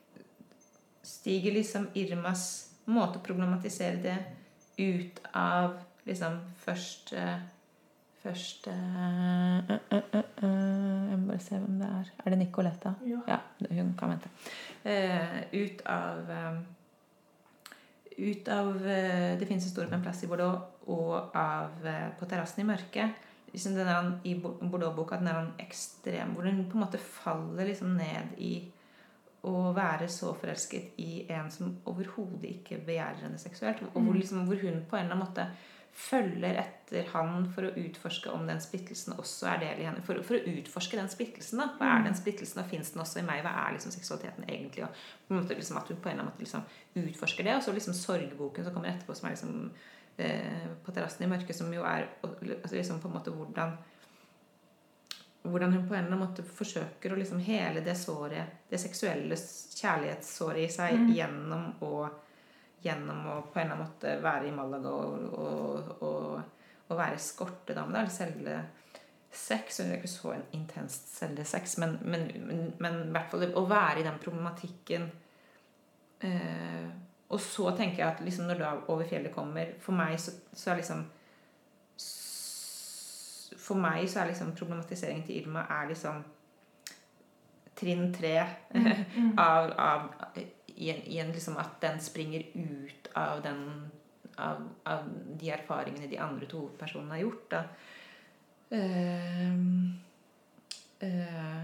[1.03, 2.45] stiger liksom Irmas
[2.85, 4.17] måte å problematisere det
[4.79, 5.77] ut av
[6.07, 7.27] liksom først første
[8.23, 12.11] Først uh, uh, eh, eh, eh, Jeg må bare se hvem det er.
[12.23, 12.93] Er det Nicoletta?
[13.03, 13.19] ja.
[13.27, 13.39] Ja,
[13.75, 14.29] hun kan vente.
[14.87, 16.61] Eh, ut av eh,
[18.17, 22.25] Ut av eh, Det finnes en stor en plass i Bordeaux, og av eh, På
[22.25, 23.27] terrassen i mørket.
[23.51, 27.97] Liksom den er, I Bordeaux-boka den er ekstrem Hvor den på en måte faller liksom
[27.97, 28.53] ned i
[29.43, 33.81] å være så forelsket i en som overhodet ikke begjærer henne seksuelt.
[33.83, 34.19] Og hvor, Mm.
[34.21, 35.47] liksom, hvor hun på en eller annen måte
[35.93, 40.01] følger etter han for å utforske om den splittelsen også er del i henne.
[40.01, 41.57] For, for å utforske den splittelsen.
[41.59, 42.05] da, Hva er Mm.
[42.05, 43.43] den splittelsen, og fins den også i meg?
[43.43, 44.83] Hva er liksom seksualiteten egentlig?
[44.83, 44.89] Og
[45.27, 46.63] på en måte liksom At hun på en eller annen måte liksom
[46.95, 47.55] utforsker det.
[47.55, 49.71] Og så liksom sorgboken som kommer etterpå, som er liksom
[50.17, 53.77] eh, På terrassen i mørket, som jo er altså liksom på en måte hvordan
[55.43, 59.35] hvordan hun på en eller annen måte forsøker å liksom hele det såret, det seksuelle
[59.35, 61.09] kjærlighetssåret i seg Mm.
[61.17, 62.09] gjennom å
[62.83, 66.41] gjennom å på en eller annen måte være i Malaga og, og, og,
[66.89, 67.93] og være eskortedame.
[67.93, 68.09] der.
[68.11, 68.57] Selge
[69.31, 69.79] sex.
[69.79, 73.65] Hun er ikke så intenst selge sex, men, men, men, men i hvert fall å
[73.69, 75.09] være i den problematikken
[76.19, 76.91] eh,
[77.29, 80.71] Og så tenker jeg at liksom når da Over fjellet kommer For meg så, så
[80.71, 81.05] er liksom
[83.63, 86.23] For meg så er liksom problematiseringen til Irma er liksom
[87.79, 88.37] trinn tre
[88.73, 89.37] Mm.
[89.37, 90.09] av, av
[90.75, 93.91] i en, i en liksom at den springer ut av den
[94.35, 95.09] av, av
[95.39, 97.51] de erfaringene de andre to hovedpersonene har gjort.
[97.51, 97.63] Da.
[98.73, 99.59] Uh,
[101.03, 101.61] uh,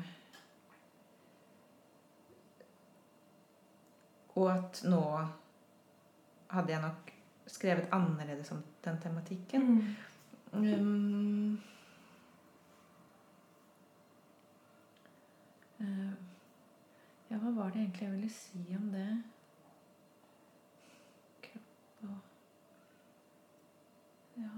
[4.37, 5.01] og at nå
[6.53, 7.11] hadde jeg nok
[7.49, 9.65] skrevet annerledes om den tematikken.
[9.65, 9.95] Mm.
[10.53, 11.59] Um,
[15.79, 19.23] ja, hva var det egentlig jeg ville si om det?
[21.45, 22.17] Kropp og
[24.39, 24.49] Ja.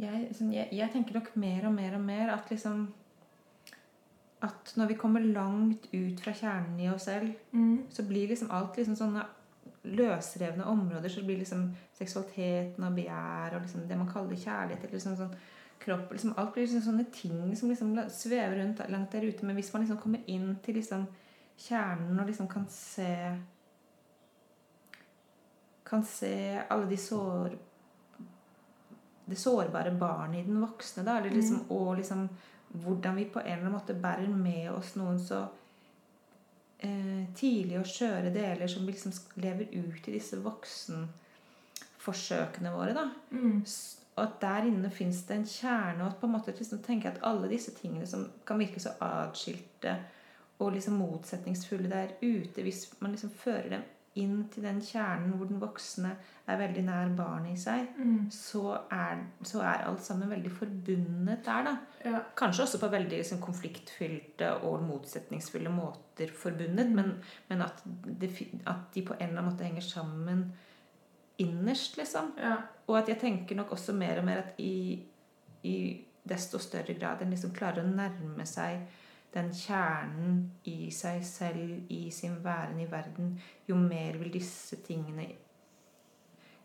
[0.00, 2.86] Jeg, jeg, jeg tenker nok mer og mer og mer at liksom
[4.42, 7.90] At når vi kommer langt ut fra kjernen i oss selv, Mm.
[7.90, 9.24] så blir liksom alt liksom sånne
[9.82, 11.08] løsrevne områder.
[11.08, 15.34] Så blir liksom seksualiteten og begjær og liksom det man kaller kjærlighet eller liksom sånn
[15.80, 19.46] kropp liksom Alt blir liksom sånne ting som liksom svever rundt langt der ute.
[19.46, 21.06] Men hvis man liksom kommer inn til liksom
[21.60, 23.14] kjernen og liksom kan se
[25.90, 27.58] Kan se alle de sår
[29.30, 32.24] det sårbare barnet i den voksne, da, eller liksom, og liksom
[32.82, 35.44] hvordan vi på en eller annen måte bærer med oss noen så
[36.82, 39.12] eh, tidlige og skjøre deler som liksom
[39.42, 42.92] lever ut i disse voksenforsøkene våre.
[42.96, 43.04] da.
[43.30, 43.64] Mm.
[44.16, 47.08] Og at der inne fins det en kjerne, og at på en måte liksom tenke
[47.08, 49.96] at alle disse tingene som kan virke så atskilte
[50.60, 53.82] og liksom motsetningsfulle der ute, hvis man liksom fører dem
[54.18, 56.16] inn til den kjernen hvor den voksne
[56.50, 58.30] er veldig nær barnet i seg, Mm.
[58.30, 61.76] så er, så er alt sammen veldig forbundet der, da.
[62.04, 62.20] Ja.
[62.36, 67.12] Kanskje også på veldig liksom, konfliktfylte og motsetningsfulle måter forbundet, men,
[67.48, 67.84] men at,
[68.20, 68.32] det,
[68.66, 70.52] at de på en eller annen måte henger sammen
[71.38, 72.32] innerst, liksom.
[72.38, 72.56] ja.
[72.86, 75.02] Og at jeg tenker nok også mer og mer at i,
[75.62, 75.76] i
[76.28, 78.82] desto større grad en liksom klarer å nærme seg
[79.34, 85.26] den kjernen i seg selv, i sin væren i verden, jo mer vil disse tingene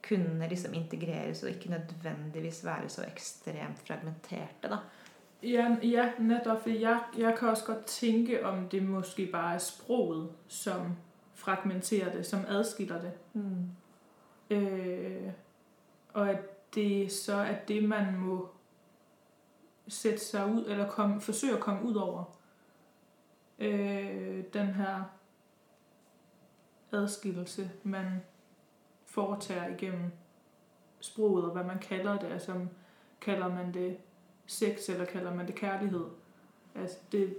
[0.08, 4.78] kunne liksom integreres og ikke nødvendigvis være så ekstremt fragmenterte, da.
[5.44, 6.62] Ja, ja, nettopp.
[6.62, 10.96] For jeg, jeg kan også godt tenke om det måske bare er språket som
[11.34, 13.12] fragmenterer det, som adskiller det.
[13.34, 13.70] Mm.
[14.50, 15.32] Øh,
[16.14, 18.50] og at det så er det, man må
[19.88, 22.24] sætte seg ut, eller komme, forsøge å komme ut over.
[23.60, 25.04] Øh, den her
[26.92, 28.06] adskillelse, man
[29.06, 30.12] foretager igennem
[31.00, 32.28] sproget, og hvad man kalder det.
[32.28, 32.66] Altså,
[33.22, 33.98] kalder man det
[34.46, 36.06] sex, eller kalder man det kærlighed?
[36.76, 37.38] Altså, det,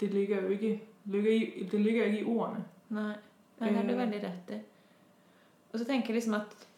[0.00, 2.64] det ligger jo ikke, ligger i, det ligger ikke i ordene.
[2.88, 3.14] Nei,
[3.60, 3.98] Nei det Eh.
[3.98, 4.60] veldig rett i.
[5.72, 6.68] Og så tenker jeg liksom at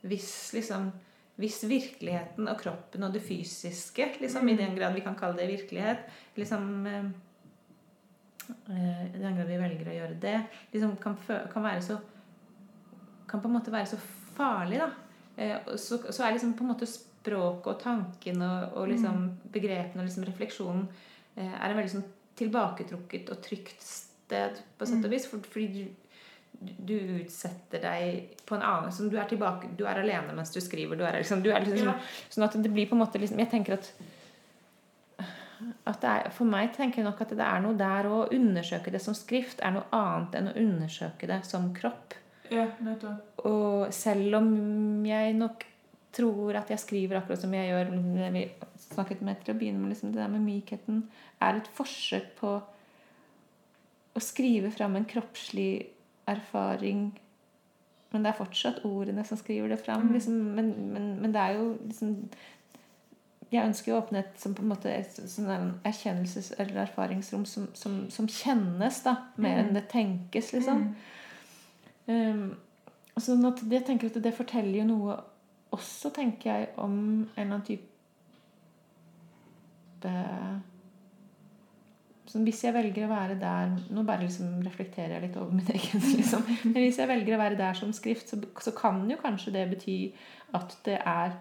[0.00, 0.90] hvis liksom
[1.36, 4.48] hvis virkeligheten og kroppen og det fysiske, liksom, Mm.
[4.48, 5.98] i den grad vi kan kalle det virkelighet
[6.36, 7.04] liksom, eh,
[8.70, 10.36] eh, I den grad vi velger å gjøre det,
[10.72, 11.16] liksom kan,
[11.52, 11.98] kan være så
[13.28, 13.96] Kan på en måte være så
[14.36, 14.90] farlig, da.
[15.36, 19.98] Eh, så, så er liksom på en måte språket og tanken og, og liksom begrepene
[19.98, 20.84] og liksom refleksjonen
[21.36, 22.04] eh, er en veldig sånn
[22.38, 25.16] tilbaketrukket og trygt sted, på sett og Mm.
[25.16, 25.26] vis.
[25.26, 25.88] For, fordi
[26.60, 30.60] du, utsetter deg på en annen som Du er tilbake, du er alene mens du
[30.64, 30.98] skriver.
[30.98, 31.96] Du er, liksom, du er liksom, Ja.
[32.32, 33.90] Sånn at det blir på en måte liksom Jeg tenker at,
[35.92, 39.02] at er, For meg tenker jeg nok at det er noe der å undersøke det
[39.04, 42.16] som skrift er noe annet enn å undersøke det som kropp.
[42.52, 42.68] Ja.
[43.42, 44.50] Og selv om
[45.06, 45.66] jeg nok
[46.16, 47.90] tror at jeg skriver akkurat som jeg gjør
[48.32, 48.46] vi
[48.86, 51.02] snakket med til å begynne med, liksom det der med mykheten,
[51.44, 52.54] er et forsøk på
[54.16, 55.95] å skrive fram en kroppslig
[56.26, 57.12] erfaring
[58.12, 60.06] men det er fortsatt ordene som skriver det fram.
[60.06, 60.12] Mm.
[60.14, 62.28] Liksom, men, men, men det er jo liksom
[63.52, 68.10] Jeg ønsker jo åpenhet som på en måte et sånn erkjennelses- eller erfaringsrom som, som,
[68.10, 69.68] som kjennes, da, mer Mm.
[69.68, 70.80] enn det tenkes, liksom.
[72.08, 72.56] Um,
[73.18, 75.14] sånn at jeg tenker at det forteller jo noe
[75.70, 77.86] også, tenker jeg, om en eller annen type
[82.30, 85.68] sånn, Hvis jeg velger å være der Nå bare liksom reflekterer jeg litt over min
[85.76, 86.42] egen liksom.
[86.64, 89.66] Men hvis jeg velger å være der som skrift, så, så kan jo kanskje det
[89.74, 89.98] bety
[90.54, 91.36] at det er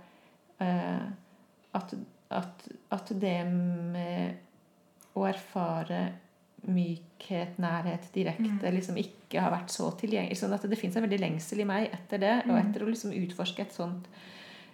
[0.62, 1.08] eh,
[1.76, 1.94] at,
[2.30, 4.36] at, at det med
[5.16, 6.04] å erfare
[6.66, 10.38] mykhet, nærhet, direkte liksom ikke har vært så tilgjengelig.
[10.40, 12.62] Sånn at det fins en veldig lengsel i meg etter det, og Mm.
[12.64, 14.08] etter å liksom utforske et sånt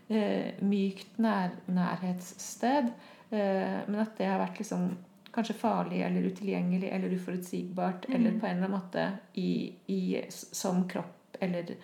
[0.10, 2.92] eh, mykt nær, nærhetssted.
[3.32, 4.90] Eh, men at det har vært liksom
[5.34, 8.16] kanskje farlig eller utilgjengelig eller uforutsigbart Mm.
[8.16, 11.76] eller på en eller annen måte i, i, som kropp eller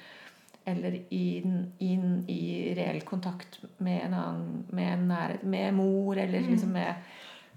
[0.67, 6.39] eller inn, inn i reell kontakt med en annen med en nærhet, med mor, eller
[6.41, 6.49] Mm.
[6.51, 6.93] liksom med,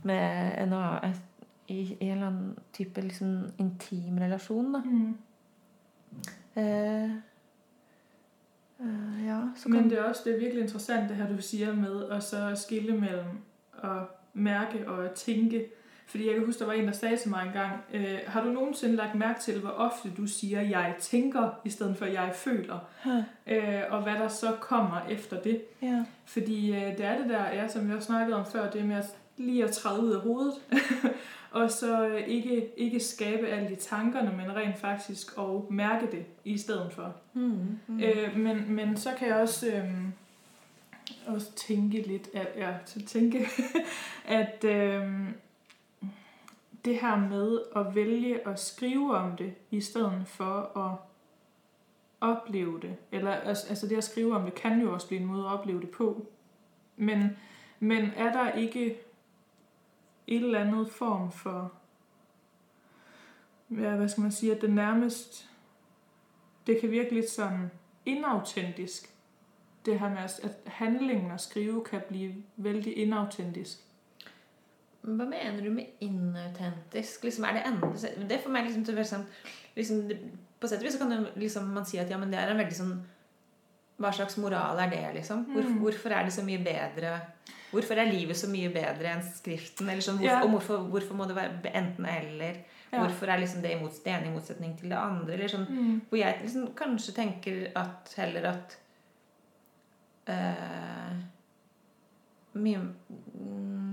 [0.03, 1.15] med en annen
[1.67, 4.79] i, I en eller annen type liksom intim relasjon, da.
[4.85, 5.19] Mm.
[6.55, 7.11] Eh,
[8.81, 11.43] eh, ja, så kan Men det er også det er virkelig interessant det her du
[11.43, 13.39] sier med å så skille mellom
[13.83, 15.65] å merke og at tænke.
[16.11, 18.51] Fordi jeg kan huske, der var en, der sagde til mig engang, øh, har du
[18.51, 22.79] nogensinde lagt mærke til, hvor ofte du siger, jeg tænker, i stedet for jeg føler?
[23.47, 25.63] Øh, og hvad der så kommer efter det.
[25.83, 26.05] ja.
[26.25, 28.97] Fordi øh, det er det der, ja, som vi har snakket om før, det med
[28.97, 30.55] at lige at træde ud af hovedet,
[31.51, 36.25] og så øh, ikke, ikke skabe alle de tankerne, men rent faktisk og mærke det
[36.45, 37.15] i stedet for.
[37.33, 38.01] Mm, mm.
[38.01, 39.91] Øh, men, men så kan jeg også, øh,
[41.27, 43.47] også tænke lidt, at, ja, så tænke,
[44.41, 45.05] at øh,
[46.85, 50.97] det her med at vælge at skrive om det, i stedet for at
[52.21, 55.27] opleve det, eller altså altså det at skrive om det, kan jo også blive en
[55.27, 56.27] måde at opleve det på.
[56.97, 57.37] Men,
[57.81, 59.01] men er der ikke
[60.27, 61.73] et eller andet form for,
[63.71, 65.51] ja, hvad skal man sige, at det nærmest,
[66.67, 67.71] det kan virke lidt sådan
[68.07, 69.15] inautentisk,
[69.85, 73.90] det her med, at handlingen at skrive kan blive vældig inautentisk.
[75.03, 77.23] Hva mener du med inautentisk?
[77.25, 77.89] Liksom, er det enda,
[78.29, 79.25] det for meg liksom sånn
[79.77, 80.03] liksom,
[80.61, 82.61] På sett og vis kan jo liksom man si at ja, men det er en
[82.61, 82.99] veldig sånn
[84.01, 85.47] Hva slags moral er det, liksom?
[85.49, 85.79] Hvor, Mm.
[85.81, 87.15] Hvorfor er det så mye bedre
[87.71, 89.89] Hvorfor er livet så mye bedre enn skriften?
[89.89, 90.43] Eller sånn, hvorfor, Ja.
[90.45, 92.57] Og hvorfor, hvorfor må det være enten eller?
[92.93, 92.99] Ja.
[93.05, 95.35] Hvorfor er liksom det, imot, det ene i motsetning til det andre?
[95.35, 96.01] Eller sånn, Mm.
[96.11, 98.77] hvor jeg liksom kanskje tenker at heller at
[100.27, 101.15] eh,
[102.59, 103.90] mye mm,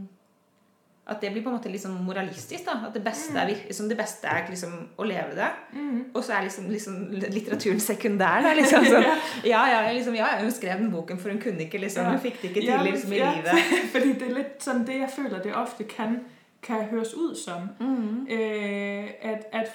[1.07, 2.65] At det blir på en måte liksom moralistisk.
[2.65, 5.47] da At det beste er, liksom, det beste er liksom å leve det.
[5.73, 6.01] Mm.
[6.13, 8.41] Og så er liksom, liksom litteraturen sekundær.
[8.43, 9.07] Da, liksom, sånn.
[9.47, 12.41] ja, ja, liksom, ja, hun skrev den boken, for hun kunne ikke liksom, Hun fikk
[12.41, 13.73] det ikke til liksom, i livet.
[13.93, 16.19] Fordi det er litt sånn det, jeg føler, det ofte kan,
[16.61, 17.69] kan høres ut som.
[17.79, 18.27] Mm.
[18.27, 19.69] Eh, at, at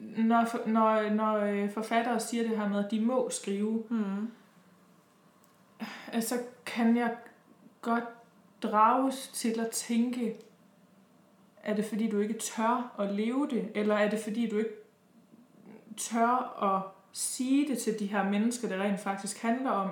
[0.00, 4.26] når, når, når øh, forfattere sier det her med, at de må skrive, Mm.
[6.12, 7.10] at så kan jeg
[7.82, 8.12] godt
[8.62, 10.36] drages til at tænke,
[11.62, 14.70] er det fordi du ikke tør at leve det, eller er det fordi du ikke
[15.96, 16.82] tør at
[17.12, 19.90] sige det til de her mennesker, det rent faktisk handler om.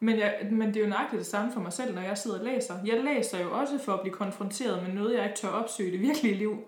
[0.00, 2.38] Men, jeg, men det er jo nøjagtigt det samme for mig selv, når jeg sidder
[2.38, 2.74] og læser.
[2.84, 5.92] Jeg læser jo også for at blive konfronteret med noget, jeg ikke tør opsøge i
[5.92, 6.62] det virkelige liv.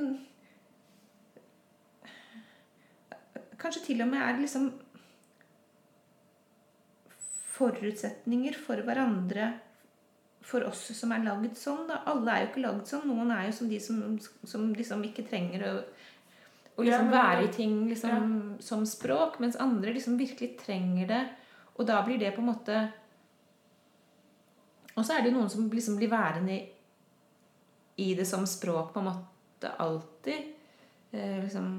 [3.61, 4.70] Kanskje til og med er liksom
[7.61, 9.51] forutsetninger for hverandre
[10.51, 11.84] for oss som er lagd sånn.
[11.90, 12.01] Da.
[12.11, 13.05] Alle er jo ikke lagd sånn.
[13.11, 14.01] Noen er jo som de som,
[14.48, 15.74] som liksom ikke trenger å,
[16.74, 18.32] å liksom være i ting liksom,
[18.64, 21.22] som språk, mens andre liksom virkelig trenger det.
[21.76, 22.80] Og da blir det på en måte
[24.96, 26.57] Og så er det jo noen som liksom blir værende
[28.01, 30.53] i, det som språk på en måte alltid.
[31.12, 31.72] Eh, liksom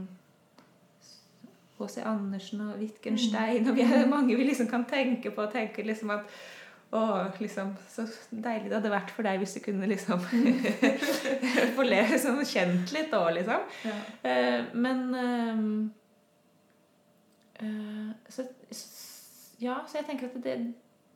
[1.82, 2.01] H.C.
[2.05, 6.13] Andersen og Wittgenstein og vi er mange vi liksom kan tenke på og tenke liksom
[6.13, 6.28] at
[6.91, 7.01] å,
[7.39, 10.19] liksom, så deilig det hadde vært for deg hvis du kunne liksom
[11.78, 13.63] få le liksom, kjent litt òg, liksom.
[13.88, 13.95] Ja.
[14.28, 15.61] Eh, men eh,
[17.63, 18.47] eh, så,
[19.61, 20.57] Ja, så jeg tenker at det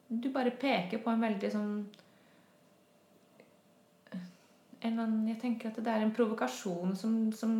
[0.07, 1.71] Du bare peker på en veldig sånn
[4.87, 7.55] annen, Jeg tenker at det er en provokasjon som, som,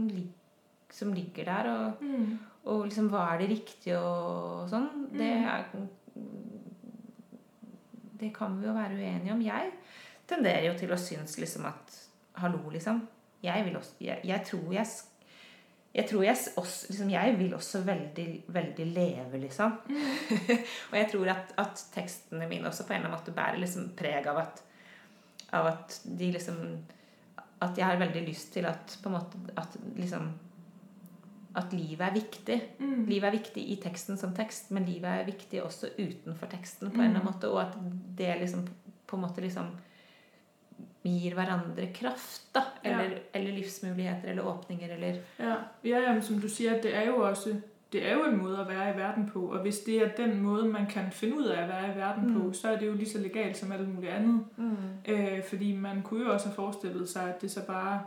[0.92, 1.70] som ligger der.
[1.72, 2.38] Og, Mm.
[2.66, 4.88] og liksom hva er det riktige og sånn.
[5.14, 5.66] Det, er,
[8.20, 9.42] det kan vi jo være uenige om.
[9.44, 9.72] Jeg
[10.30, 12.02] tenderer jo til å synes liksom at
[12.36, 12.98] Hallo, liksom.
[13.44, 14.88] Jeg vil også Jeg, jeg tror jeg
[15.96, 19.78] jeg tror jeg, også, liksom, jeg vil også veldig, veldig leve, liksom.
[20.92, 23.86] og jeg tror at, at tekstene mine også på en eller annen måte bærer liksom
[23.96, 24.60] preg av at,
[25.56, 26.58] av at de liksom
[27.62, 30.32] At jeg har veldig lyst til at måte at liksom
[31.56, 32.62] At livet er viktig.
[32.80, 33.06] Mm.
[33.08, 36.92] Livet er viktig i teksten som tekst, men livet er viktig også utenfor teksten.
[36.92, 37.78] på en eller annen måte, Og at
[38.18, 38.68] det liksom
[39.08, 39.70] på en måte liksom
[41.06, 42.54] gir hverandre kraft.
[42.54, 47.22] da, Eller, eller livsmuligheter eller åpninger eller Ja, ja som du sier, det er jo
[47.22, 47.56] også
[47.96, 50.42] det er jo en måde at være i verden på, og hvis det er den
[50.42, 52.42] måde, man kan finde ud af at være i verden mm.
[52.42, 54.46] på, så er det jo lige så legalt som alt muligt andet.
[55.08, 58.02] Øh, fordi man kunne jo også have forestillet sig, at det så bare...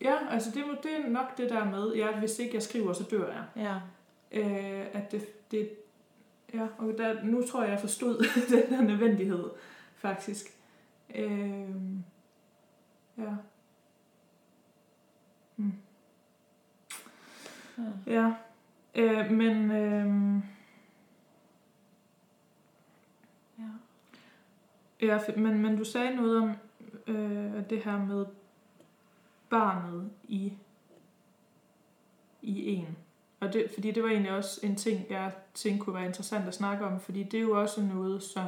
[0.00, 3.04] Ja, altså det, det er nok det der med, ja, hvis ikke jeg skriver, så
[3.10, 3.44] dør jeg.
[3.56, 3.74] Ja.
[4.40, 5.70] Øh, at det, det...
[6.54, 8.24] Ja, og der, nu tror jeg, jeg forstod
[8.56, 9.44] den der nødvendighed,
[9.96, 10.46] faktisk.
[11.14, 11.70] Øh,
[13.18, 13.34] ja.
[15.56, 15.72] Hmm.
[18.06, 18.34] Ja,
[18.94, 19.70] øh, men...
[19.70, 20.42] Øh,
[25.00, 25.18] ja.
[25.36, 26.54] Men, men du sagde noget om
[27.06, 28.26] øh, det her med
[29.50, 30.52] barnet i,
[32.42, 32.96] i en.
[33.40, 36.54] Og det, fordi det var egentlig også en ting, jeg tænkte kunne være interessant at
[36.54, 38.46] snakke om, fordi det er jo også noget, som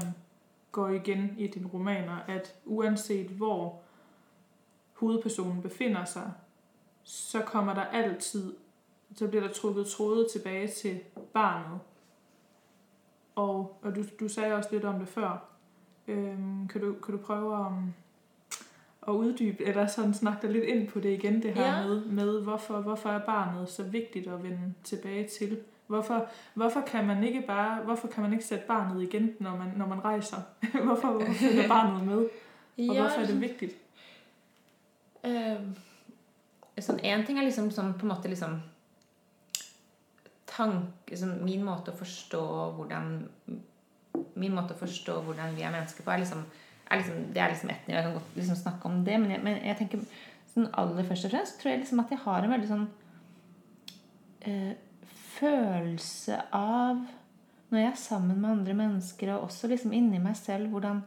[0.73, 3.81] går igen i dine romaner, at uanset hvor
[4.93, 6.33] hovedpersonen befinder sig,
[7.03, 8.55] så kommer der altid,
[9.17, 11.01] så bliver der trukket tråde tilbage til
[11.33, 11.81] barnet.
[13.35, 15.47] Og, og du, du sagde også lidt om det før,
[16.09, 17.73] Øhm, kan, du, kan du prøve at,
[19.09, 21.87] at uddybe, eller sådan snakke dig lidt ind på det igen, det her Ja.
[21.87, 25.59] med, med hvorfor, hvorfor er barnet så vigtigt at vende tilbage til?
[25.87, 29.73] Hvorfor, hvorfor kan man ikke bare, hvorfor kan man ikke sætte barnet igen, når man,
[29.77, 30.37] når man rejser?
[30.85, 32.19] hvorfor, hvorfor følger barnet med?
[32.89, 33.77] Og hvorfor er det vigtigt?
[35.27, 35.61] Øh,
[36.81, 38.61] sådan en ting er liksom sånn på en måte liksom
[40.51, 42.43] tanke, liksom, Min måte å forstå
[42.79, 43.13] hvordan
[44.41, 46.45] Min måte å forstå hvordan vi er mennesker på, er liksom,
[46.91, 47.97] er liksom Det er liksom ett nivå.
[47.97, 50.05] Jeg kan godt liksom snakke om det, men jeg, men jeg tenker
[50.51, 52.87] sånn aller først og fremst tror jeg liksom at jeg har en veldig sånn
[54.51, 54.73] øh,
[55.37, 57.05] følelse av
[57.71, 61.05] Når jeg er sammen med andre mennesker, og også liksom inni meg selv, hvordan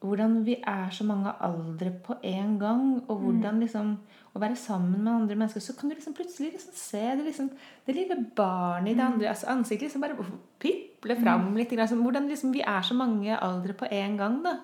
[0.00, 3.90] hvordan vi er så mange aldre på en gang, og hvordan liksom
[4.32, 7.50] å være sammen med andre mennesker, så kan du liksom plutselig liksom se det, liksom,
[7.86, 10.16] det lille barnet i det andre altså ansiktet liksom bare
[10.62, 11.74] piple fram litt.
[11.74, 14.40] grann, sånn, hvordan liksom vi er så mange aldre på en gang.
[14.46, 14.56] da.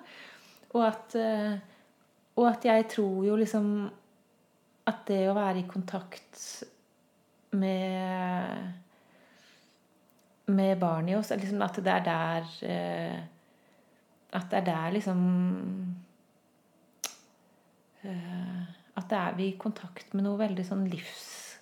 [0.73, 1.59] Og at, eh,
[2.37, 3.71] og at jeg tror jo liksom
[4.87, 6.43] at det å være i kontakt
[7.59, 8.83] med
[10.47, 13.17] med barnet i oss, liksom at det er der eh,
[14.33, 15.21] At det er der liksom
[18.03, 18.63] eh,
[18.97, 21.59] At det er vi i kontakt med noe veldig sånn livskraftig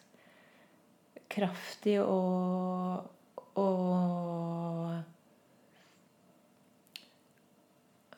[2.02, 3.10] og
[3.54, 4.90] og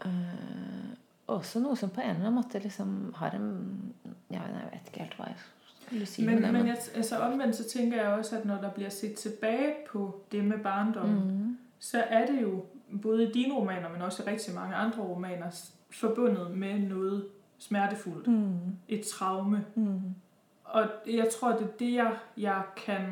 [0.05, 0.87] eh,
[1.27, 3.51] også noe som på en eller annen måte liksom har en
[4.31, 5.37] ja, Jeg vet ikke helt hva jeg
[5.87, 6.25] skulle si.
[6.25, 9.19] Men, det, men jeg, altså omvendt så tenker jeg også, at når der blir sett
[9.21, 12.65] tilbake på det med barndom, mm, så er det jo
[13.03, 17.29] både i dine romaner, men også i rigtig mange andre romaner, forbundet med noget
[17.59, 18.27] smertefuldt.
[18.27, 18.59] mm,
[18.89, 19.67] Et traume.
[19.75, 20.01] mm,
[20.65, 23.09] Og jeg tror, det er det, jeg, jeg kan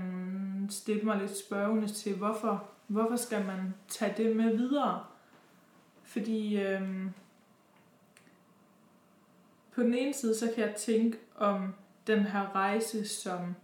[0.70, 2.16] stille mig lidt spørgende til.
[2.16, 5.05] Hvorfor, hvorfor skal man tage det med videre?
[6.03, 7.11] Fordi øhm,
[9.75, 11.75] på den ene side, så kan jeg tænke om
[12.07, 13.55] den her rejse som,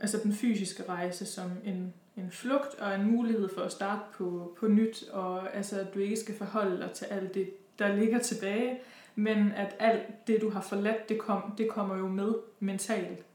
[0.00, 4.56] altså den fysiske rejse som en, en flugt og en mulighed for at starte på,
[4.60, 8.18] på nyt, og altså, at du ikke skal forholde dig til alt det, der ligger
[8.18, 8.80] tilbage,
[9.14, 13.26] men at alt det, du har forladt, det, kom, det kommer jo med mentalt.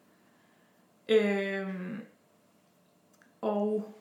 [1.10, 2.02] Øhm,
[3.42, 3.94] og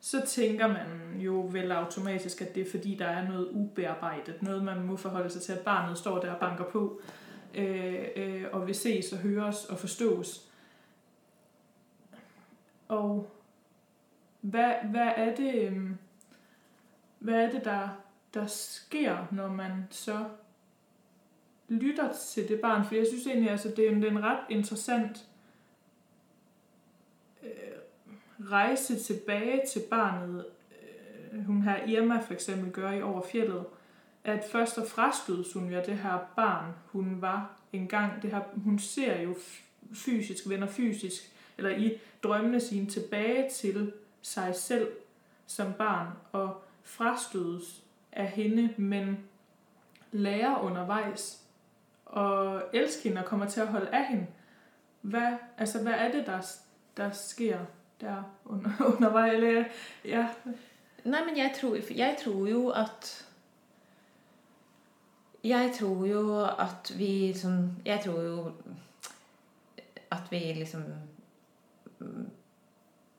[0.00, 4.64] så tænker man jo vel automatisk, at det er fordi, der er noget ubearbejdet, noget
[4.64, 7.00] man må forholde sig til, at barnet står der og banker på,
[7.54, 10.48] øh, øh, og vil ses og høres og forstås.
[12.88, 13.30] Og
[14.42, 15.72] hvad, hvad er det,
[17.18, 17.88] hvad er det der,
[18.34, 20.24] der sker, når man så
[21.68, 22.84] lytter til det barn?
[22.84, 25.26] For jeg synes egentlig, altså, det, er en, det er en ret interessant
[27.42, 27.50] øh,
[28.50, 30.46] rejse tilbage til barnet.
[31.32, 33.64] Øh, hun her Irma for eksempel gør i Over fjellet,
[34.24, 38.22] at først og frastødes hun jo det her barn, hun var engang.
[38.22, 39.34] Det her, hun ser jo
[39.94, 44.88] fysisk, vender fysisk, eller i drømmene sine tilbage til sig selv
[45.46, 49.24] som barn og frastødes af hende, men
[50.12, 51.42] lærer undervejs
[52.06, 54.26] og elsker hende og kommer til at holde af hende.
[55.00, 56.40] Hvad, altså, hvad er det, der,
[56.96, 57.58] der sker
[58.00, 59.32] der under, undervejs?
[59.34, 59.64] Eller,
[60.04, 60.28] ja.
[61.04, 63.28] Nej, men jeg tror, jeg tror jo at
[65.44, 68.52] jeg tror jo at vi som Jeg tror jo
[70.10, 70.84] at vi liksom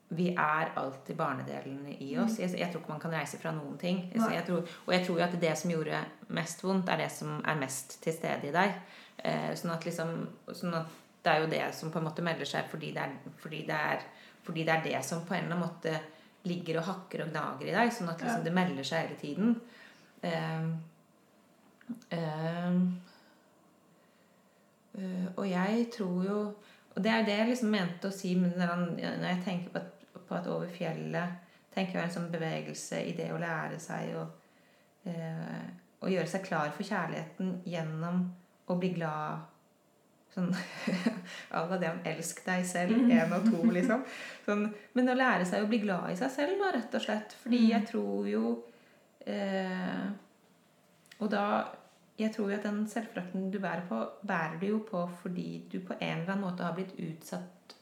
[0.08, 2.38] vi er alltid barnedelen i oss.
[2.38, 4.02] Jeg, jeg, tror ikke man kan reise fra noen ting.
[4.14, 6.02] Jeg tror, og jeg tror jo at det som gjorde
[6.36, 8.74] mest vondt, er det som er mest til stede i deg.
[9.24, 10.12] Eh, sånn, at liksom,
[10.52, 13.32] sånn at det er jo det som på en måte melder seg fordi det, er,
[13.40, 14.02] fordi, det er,
[14.44, 15.94] fordi det er, det som på en eller annen måte
[16.44, 17.94] ligger og hakker og gnager i deg.
[17.96, 19.56] Sånn at liksom, det melder seg hele tiden.
[20.24, 20.68] Eh,
[22.18, 22.76] eh,
[25.34, 26.38] og jeg tror jo
[26.94, 29.93] og det er det jeg liksom mente å si når jeg tenker på at,
[30.28, 31.40] på at, over fjellet
[31.74, 34.26] tenker jeg en sånn bevegelse i det å lære seg å,
[35.10, 35.64] eh,
[36.04, 38.22] å gjøre seg klar for kjærligheten gjennom
[38.70, 39.50] å bli glad
[40.34, 40.50] sånn
[41.56, 44.02] Alla det om 'elsk deg selv' én og to, liksom.
[44.46, 47.36] Sånn, men å lære seg å bli glad i seg selv, da, rett og slett.
[47.44, 47.68] Fordi mm.
[47.70, 48.44] jeg tror jo
[49.30, 50.04] eh,
[51.22, 51.46] Og da
[52.18, 55.80] jeg tror jo at den selvfølelsen du bærer på, bærer du jo på fordi du
[55.82, 57.73] på en eller annen måte har blitt utsatt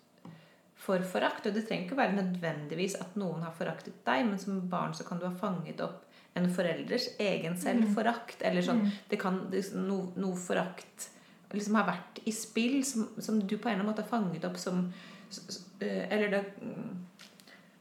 [0.82, 1.46] for forakt.
[1.46, 5.06] Og det trenger ikke være nødvendigvis at noen har foraktet deg, men som barn så
[5.06, 6.04] kan du ha fanget opp
[6.34, 8.40] en forelders egen selvforakt.
[8.40, 8.46] Mm.
[8.50, 8.92] Eller sånn mm.
[9.10, 9.42] Det kan
[9.76, 11.10] noe, noe forakt
[11.52, 14.46] liksom har vært i spill som, som, du på en eller annen måte har fanget
[14.48, 14.86] opp som
[15.80, 16.44] eh, Eller det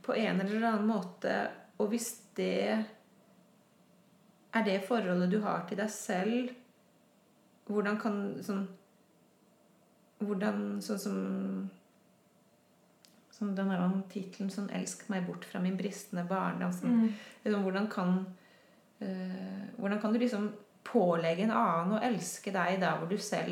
[0.04, 1.36] På en eller annen måte
[1.80, 2.84] Og hvis det
[4.52, 6.52] er det forholdet du har til deg selv
[7.72, 8.66] Hvordan kan sånn
[10.20, 11.22] Hvordan Sånn som
[13.42, 16.74] sånn den tittelen sånn 'Elsk meg bort fra min bristende barndom'.
[16.74, 17.14] Sånn, mm.
[17.46, 18.26] liksom, hvordan, kan,
[19.02, 20.52] uh, hvordan kan du liksom
[20.84, 23.52] pålegge en annen å elske deg der hvor du selv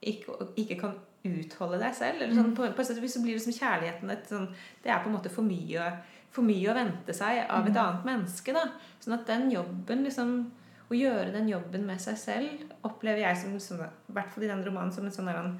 [0.00, 0.94] ikke, ikke kan
[1.24, 2.22] utholde deg selv?
[2.22, 2.56] Eller sånn, mm.
[2.56, 4.48] på, på et vis så blir det som kjærligheten et, sånn,
[4.82, 5.90] Det er på en måte for mye
[6.30, 7.80] for mye å vente seg av et mm.
[7.82, 8.54] annet menneske.
[8.54, 8.68] Da.
[9.02, 10.34] Sånn at den jobben liksom,
[10.90, 14.48] Å gjøre den jobben med seg selv opplever jeg som, som i hvert fall i
[14.50, 15.52] den romanen som en sånn en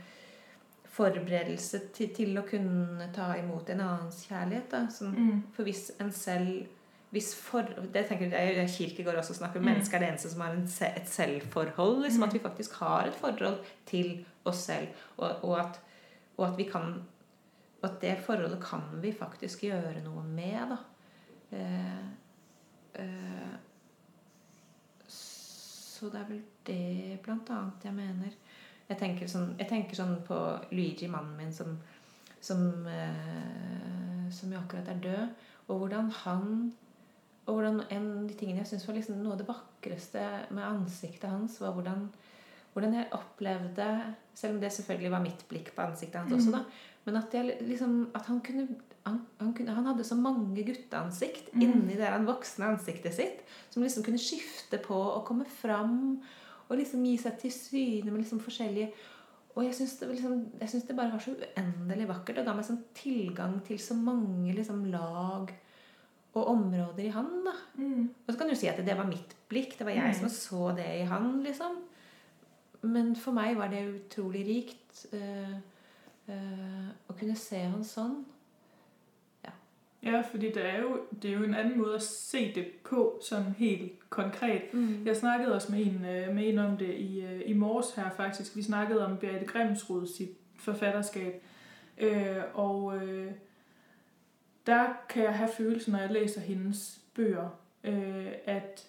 [0.90, 4.74] forberedelse til, til, å kunne ta imot en annens kjærlighet.
[4.94, 5.40] Sånn, mm.
[5.56, 6.76] For hvis en selv
[7.10, 9.70] hvis for, det tenker jeg, Kirkegård også snakker om mm.
[9.72, 11.96] mennesket er det eneste som har en, et selvforhold.
[12.04, 12.26] Liksom, mm.
[12.28, 13.56] At vi faktisk har et forhold
[13.90, 14.12] til
[14.46, 15.00] oss selv.
[15.16, 15.80] Og, og, at,
[16.36, 17.00] og at vi kan
[17.80, 20.76] og at det forholdet kan vi faktisk gjøre noe med, da.
[21.56, 22.02] Eh,
[23.00, 23.54] eh,
[25.08, 28.36] så det er vel det blant annet jeg mener.
[28.90, 30.36] Jeg tenker sånn, jeg tenker sånn på
[30.74, 31.76] Luigi, mannen min, som,
[32.42, 35.48] som, eh, som jo akkurat er død.
[35.70, 36.72] Og hvordan han
[37.50, 40.22] og hvordan En av de tingene jeg syns var liksom noe av det vakreste
[40.54, 42.04] med ansiktet hans, var hvordan,
[42.74, 43.88] hvordan jeg opplevde
[44.34, 46.62] Selv om det selvfølgelig var mitt blikk på ansiktet hans også, da,
[47.06, 48.66] men at, jeg, liksom, at han, kunne,
[49.06, 51.62] han, han, kunne, han hadde så mange gutteansikt mm.
[51.64, 53.40] inni det voksne ansiktet sitt.
[53.72, 56.20] Som liksom kunne skifte på og komme fram
[56.70, 58.92] og liksom gi seg til syne med liksom forskjellige
[59.58, 62.84] Og jeg syns det, liksom, det, bare var så uendelig vakkert og ga meg sånn
[62.94, 65.50] tilgang til så mange liksom, lag
[66.38, 67.32] og områder i han.
[67.42, 67.54] da.
[67.74, 68.04] Mm.
[68.22, 69.74] Og så kan du si at det var mitt blikk.
[69.74, 70.18] Det var jeg mm.
[70.20, 71.32] som så det i han.
[71.42, 71.80] liksom.
[72.86, 75.02] Men for meg var det utrolig rikt.
[75.10, 75.58] Uh,
[76.30, 78.20] uh, å kunne se han sånn
[80.02, 83.20] Ja, fordi det er, jo, det er jo en annen måte å se det på
[83.22, 84.74] sådan helt konkret.
[84.74, 85.06] Mm.
[85.06, 88.10] Jeg snakkede også med en, øh, med en om det i, øh, i morges her,
[88.16, 88.56] faktisk.
[88.56, 91.42] Vi snakkede om Beate Grimsrud sitt forfatterskab.
[91.98, 93.32] Øh, og, øh,
[94.66, 97.48] der kan jeg have følelsen, når jeg læser hendes bøger,
[97.84, 98.86] øh, at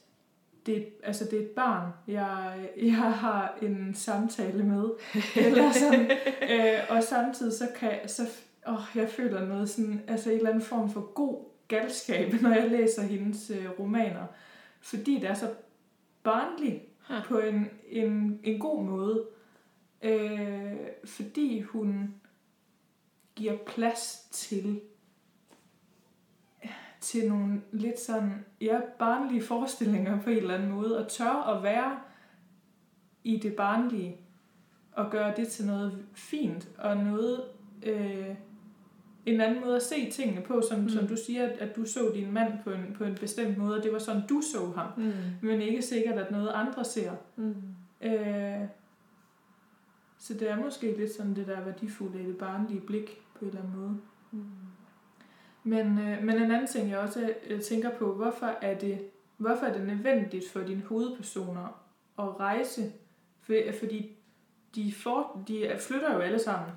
[0.66, 4.90] det, altså det er et barn, jeg, jeg har en samtale med.
[5.46, 6.12] Eller sådan.
[6.52, 8.24] øh, og samtidig så kan så,
[8.68, 12.70] åh, jeg føler noget sådan, altså en eller anden form for god galskab, når jeg
[12.70, 14.26] læser hendes øh, romaner.
[14.82, 15.54] Fordi det er så
[16.24, 17.26] barnligt huh.
[17.26, 19.28] på en, en, en god måde.
[20.02, 22.16] Øh, fordi hun
[23.36, 24.82] giver plads til
[27.02, 31.64] til nogle lidt sådan, ja, barnlige forestillinger på en eller anden måde, og tør at
[31.64, 32.00] være
[33.24, 34.18] i det barnlige,
[34.92, 37.44] og gøre det til noget fint, og noget,
[37.84, 38.36] øh,
[39.26, 40.90] en anden måde at se tingene på, som, mm.
[40.90, 43.84] som du siger, at, du så din mand på en, på en bestemt måde, og
[43.84, 45.12] det var sådan, du så ham, Mm.
[45.42, 47.12] men ikke sikkert, at noget andre ser.
[47.36, 47.56] Mm.
[48.02, 48.62] Øh,
[50.18, 53.48] så det er måske lidt sådan det der værdifulde i det barnlige blik, på en
[53.50, 53.98] eller anden måde.
[54.32, 54.44] Mm.
[55.64, 59.00] Men, øh, men en anden ting, jeg også øh, tænker på, hvorfor er, det,
[59.38, 61.82] hvorfor er det nødvendigt for dine hovedpersoner
[62.20, 62.92] at rejse?
[63.42, 64.16] For, fordi
[64.76, 66.70] de, for, de er- flytter jo alle sammen.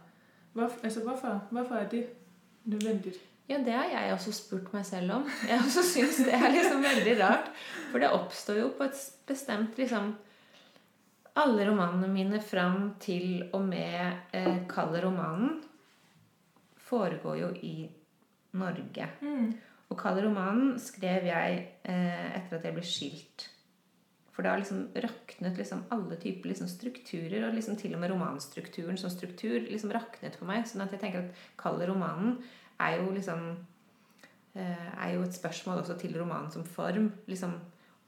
[0.52, 2.06] Hvor, altså, hvorfor, hvorfor er det
[2.64, 3.20] nødvendigt?
[3.48, 5.26] Ja, det har jeg også spurt meg selv om.
[5.50, 7.50] Jeg også syns det er liksom veldig rart.
[7.90, 10.14] For det oppstår jo på et bestemt liksom
[11.36, 15.58] Alle romanene mine fram til og med eh, Kalde romanen
[16.78, 17.88] foregår jo i
[18.54, 19.08] Norge.
[19.20, 19.50] Mm.
[19.90, 23.48] Og Kalde romanen skrev jeg eh, etter at jeg ble skilt.
[24.34, 28.10] For det har liksom raknet liksom alle typer liksom strukturer, og liksom til og med
[28.10, 30.66] romanstrukturen som struktur liksom raknet for meg.
[30.66, 32.40] Sånn at jeg tenker at kallet romanen
[32.82, 33.44] er jo liksom
[34.58, 37.12] eh, er jo et spørsmål også til romanen som form.
[37.30, 37.54] liksom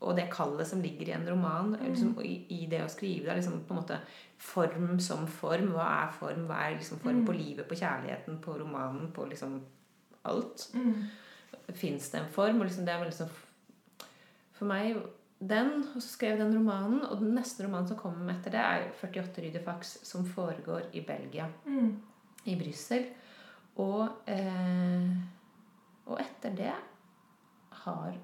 [0.01, 3.39] og det kallet som ligger i en roman, liksom, i, i det å skrive det,
[3.39, 3.97] liksom på en måte
[4.37, 5.70] form som form.
[5.72, 6.45] Hva er form?
[6.51, 9.57] Hva er liksom form på livet, på kjærligheten, på romanen, på liksom
[10.29, 10.66] alt?
[10.77, 11.07] Mm.
[11.72, 12.61] Fins det en form?
[12.61, 13.33] Og liksom det er vel liksom
[14.57, 15.01] For meg
[15.41, 18.87] den, og så skrev den romanen, og den neste romanen som kommer etter det, er
[19.03, 21.91] 48 Rydefaks, som foregår i Belgia Mm.
[22.47, 23.05] i Brussel.
[23.76, 25.11] Og, eh,
[26.07, 26.72] og etter det
[27.82, 28.14] har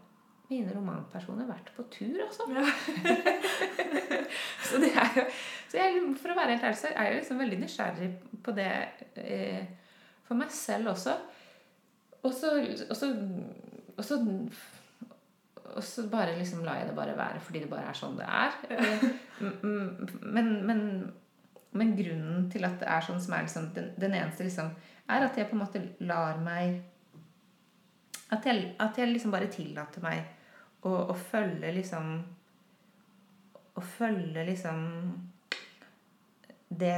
[0.48, 2.42] mine romanpersoner vært på tur, altså.
[2.52, 2.64] Ja.
[4.68, 5.24] så det er jo
[5.72, 8.08] så jeg, For å være helt ærlig, så er jeg liksom veldig nysgjerrig
[8.44, 8.70] på det
[9.16, 9.64] eh,
[10.28, 11.14] for meg selv også.
[12.22, 12.52] Og så,
[12.90, 13.08] og så,
[13.96, 14.18] og så
[15.76, 18.28] og så bare liksom lar jeg det bare være fordi det bare er sånn det
[18.28, 18.56] er.
[18.76, 19.10] Eh,
[20.22, 20.82] Men, men,
[21.74, 24.68] men grunnen til at det er sånn som er liksom, den, den eneste liksom,
[25.10, 26.80] er at jeg på en måte lar meg
[28.32, 30.22] At jeg, at jeg liksom bare tillater meg
[30.86, 32.12] å, å følge liksom
[33.74, 34.86] Å følge liksom
[36.72, 36.94] det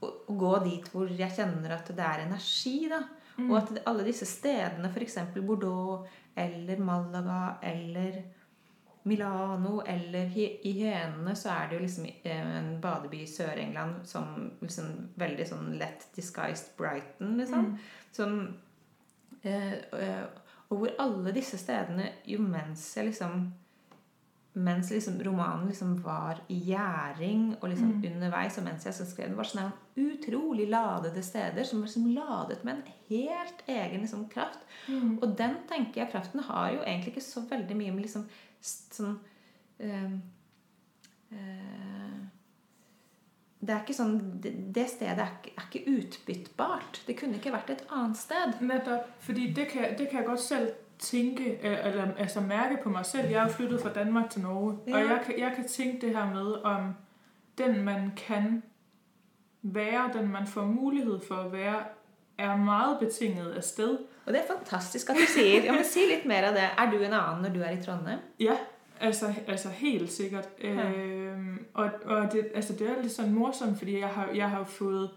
[0.00, 3.02] å, gå dit hvor jeg kjenner at det er energi, da.
[3.48, 5.18] Og at alle disse stedene, f.eks.
[5.36, 8.22] Bordeaux eller Malaga eller
[9.02, 14.52] Milano eller i Hyenene, så er det jo liksom eh, en badeby i Sør-England som
[14.60, 17.72] liksom veldig sånn lett disguised Brighton, liksom.
[18.12, 18.36] Som,
[19.42, 20.22] eh, eh,
[20.68, 23.48] og hvor alle disse stedene, jo mens jeg liksom
[24.52, 29.30] mens liksom romanen liksom var i gjæring og liksom underveis, og mens jeg så skrev
[29.30, 34.26] den, var sånne utrolig ladede steder som var liksom ladet med en helt egen liksom
[34.32, 34.60] kraft.
[34.88, 35.16] Mm.
[35.22, 38.28] Og den tenker jeg kraften har jo egentlig ikke så veldig mye med liksom
[38.62, 39.16] sånn
[39.82, 40.12] øh,
[41.32, 42.20] øh,
[43.58, 47.02] Det er ikke sånn Det, det stedet er er ikke utbyttbart.
[47.06, 48.60] Det kunne ikke vært et annet sted.
[48.60, 49.08] Nettopp.
[49.20, 53.06] fordi det kan, det kan jeg godt selv tænke, øh, eller altså mærke på mig
[53.06, 53.28] selv.
[53.30, 54.94] Jeg er flyttet fra Danmark til Norge, Ja.
[54.94, 56.94] og jeg kan, jeg kan tænke det her med, om
[57.58, 58.62] den man kan
[59.62, 61.76] være, den man får mulighed for at være,
[62.38, 63.98] er meget betinget af sted.
[64.26, 66.62] Og det er fantastisk at du sier Jeg må Si litt mer av det.
[66.78, 68.18] Er du en annen når du er i Trondheim?
[68.40, 68.56] Ja,
[69.00, 70.48] altså, altså helt sikkert.
[70.62, 70.90] Ja.
[70.92, 74.64] Øhm, og og det, altså, det er lidt sådan morsomt, fordi jeg har, jeg har
[74.64, 75.10] fået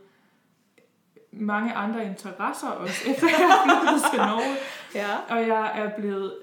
[1.35, 4.55] mange andre interesser også, efter jeg er flyttet til Norge.
[4.95, 5.35] Ja.
[5.35, 6.33] Og jeg er blevet...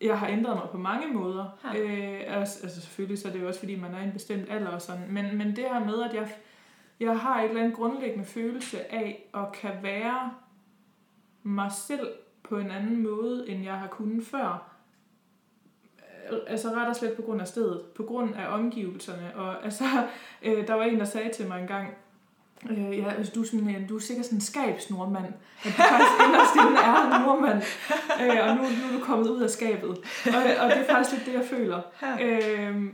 [0.00, 1.58] Jeg har ændret mig på mange måder.
[1.74, 1.80] Ja.
[1.80, 4.70] Øh, altså, selvfølgelig så er det jo også, fordi man er i en bestemt alder
[4.70, 5.04] og sådan.
[5.08, 6.28] Men, men det her med, at jeg,
[7.00, 10.30] jeg har et eller andet grundlæggende følelse af at kan være
[11.42, 12.08] mig selv
[12.42, 14.68] på en anden måde, end jeg har kunnet før.
[16.46, 19.32] Altså ret og slet på grund af stedet, på grund af omgivelserne.
[19.36, 19.84] Og altså,
[20.42, 21.94] øh, der var en, der sagde til mig engang,
[22.70, 25.32] øh, ja, altså, du, er sådan, en- du er sikkert sådan en skabsnordmand, at
[25.64, 27.62] du faktisk inderst inde er en nordmand,
[28.22, 29.90] øh, og nu, nu er du kommet ud af skabet.
[30.26, 31.80] Og, og det er faktisk lidt det, jeg føler.
[32.22, 32.84] Øh,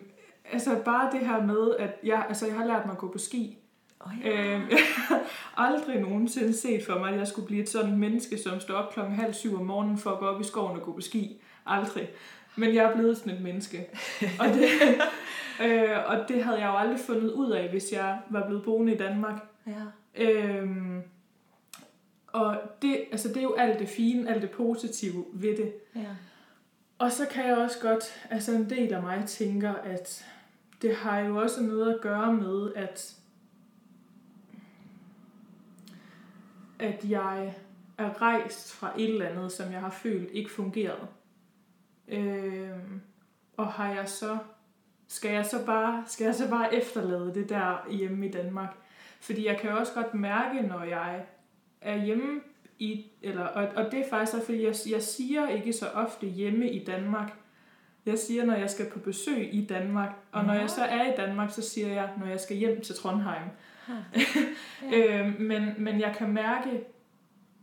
[0.52, 3.18] altså bare det her med, at jeg, altså, jeg har lært mig at gå på
[3.18, 3.54] ski,
[4.00, 4.30] Oh, ja.
[4.30, 4.78] Øh, jeg
[5.08, 5.20] har
[5.56, 8.92] aldrig nogensinde set for mig, at jeg skulle blive et sådan menneske, som står op
[8.92, 11.40] klokken halv syv om morgenen for at gå op i skoven og gå på ski.
[11.66, 12.08] Aldrig.
[12.56, 13.86] Men jeg er blevet sådan et menneske.
[14.38, 14.64] Og det,
[15.66, 18.94] øh, og det havde jeg jo aldrig fundet ud af, hvis jeg var blevet boende
[18.94, 19.34] i Danmark.
[19.68, 20.24] Ja.
[20.24, 21.02] Øhm,
[22.26, 25.74] og det, altså det er jo alt det fine, alt det positive ved det.
[25.94, 26.16] ja.
[26.98, 30.26] Og så kan jeg også godt, altså en del af mig tænker, at
[30.82, 33.16] det har jo også noget at gøre med, at,
[36.78, 37.54] at jeg
[37.98, 41.06] er rejst fra et eller andet, som jeg har følt ikke fungerede.
[42.08, 43.00] Øhm,
[43.56, 44.38] og har jeg så,
[45.08, 48.76] skal jeg så bare, skal jeg så bare efterlade det der hjemme i Danmark?
[49.20, 51.24] Fordi jeg kan jo også godt mærke, når jeg
[51.80, 52.40] er hjemme
[52.78, 56.26] i, eller, og, og det er faktisk også, fordi jeg, jeg siger ikke så ofte
[56.26, 57.32] hjemme i Danmark.
[58.06, 60.10] Jeg siger, når jeg skal på besøg i Danmark.
[60.32, 62.94] Og når jeg så er i Danmark, så siger jeg, når jeg skal hjem til
[62.94, 63.42] Trondheim.
[64.82, 65.20] Ja.
[65.20, 66.84] Øh, men, men jeg kan mærke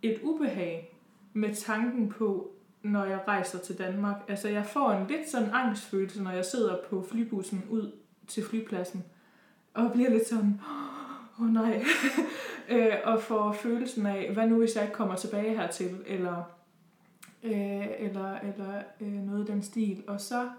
[0.02, 0.98] et ubehag
[1.34, 2.52] med tanken på,
[2.84, 4.16] når jeg rejser til Danmark.
[4.28, 7.92] Altså jeg får en lidt sådan angstfølelse, når jeg sidder på flybussen ud
[8.28, 9.04] til flypladsen.
[9.74, 10.62] Og bliver lidt sådan,
[11.40, 11.84] åh oh, nej.
[12.70, 16.44] øh, og får følelsen af, hvad nu hvis jeg ikke kommer tilbage hertil, eller,
[17.44, 20.04] øh, eller, eller øh, noget i den stil.
[20.08, 20.50] Og så,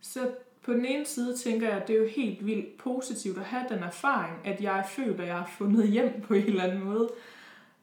[0.00, 0.30] så
[0.62, 3.64] på den ene side tænker jeg, at det er jo helt vildt positivt at have
[3.68, 7.08] den erfaring, at jeg føler, at jeg har fundet hjem på en eller anden måde.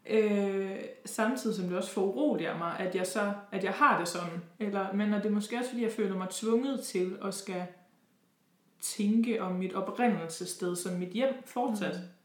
[0.10, 4.42] Øh, samtidig som det også foruroliger mig, at jeg så at jeg har det sådan.
[4.60, 7.66] Eller, men er det måske også, fordi jeg føler mig tvunget til at skal
[8.82, 11.96] tænke om mit oprindelsessted som mit hjem fortsat.
[11.96, 12.22] Mm.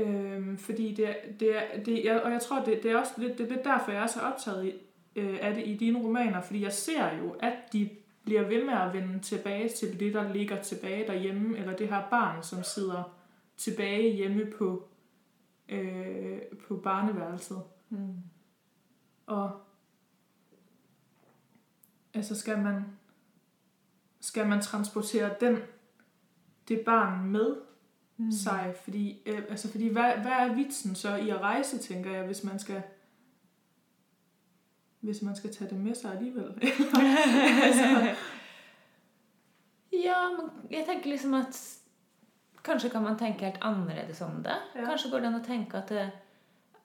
[0.00, 1.56] Øhm, fordi det, det,
[1.86, 4.02] det jeg, og jeg tror, det, det er også lidt, det er lidt derfor, jeg
[4.02, 4.72] er så optaget i,
[5.16, 7.90] øh, af det i dine romaner, fordi jeg ser jo, at de
[8.24, 12.08] bliver ved med at vende tilbage til det, der ligger tilbage derhjemme, eller det her
[12.10, 13.16] barn, som sidder
[13.56, 14.88] tilbage hjemme på,
[15.68, 16.38] øh,
[16.68, 17.62] på barneværelset.
[17.88, 18.16] Mm.
[19.26, 19.50] Og
[22.14, 22.84] altså skal man
[24.22, 25.58] skal man transportere den
[26.68, 27.56] det barn med
[28.16, 28.32] Mm.
[28.32, 32.26] sig, fordi øh, altså fordi hvad, hvad er vitsen så i at rejse, tænker jeg,
[32.26, 32.82] hvis man skal
[35.00, 36.44] hvis man skal tage det med sig alligevel.
[37.66, 38.14] altså,
[39.92, 41.78] Ja, men jeg tenker liksom at
[42.64, 44.56] Kanskje kan man tenke helt annerledes om det.
[44.74, 44.84] Ja.
[44.84, 45.90] Kanskje går det an å tenke at,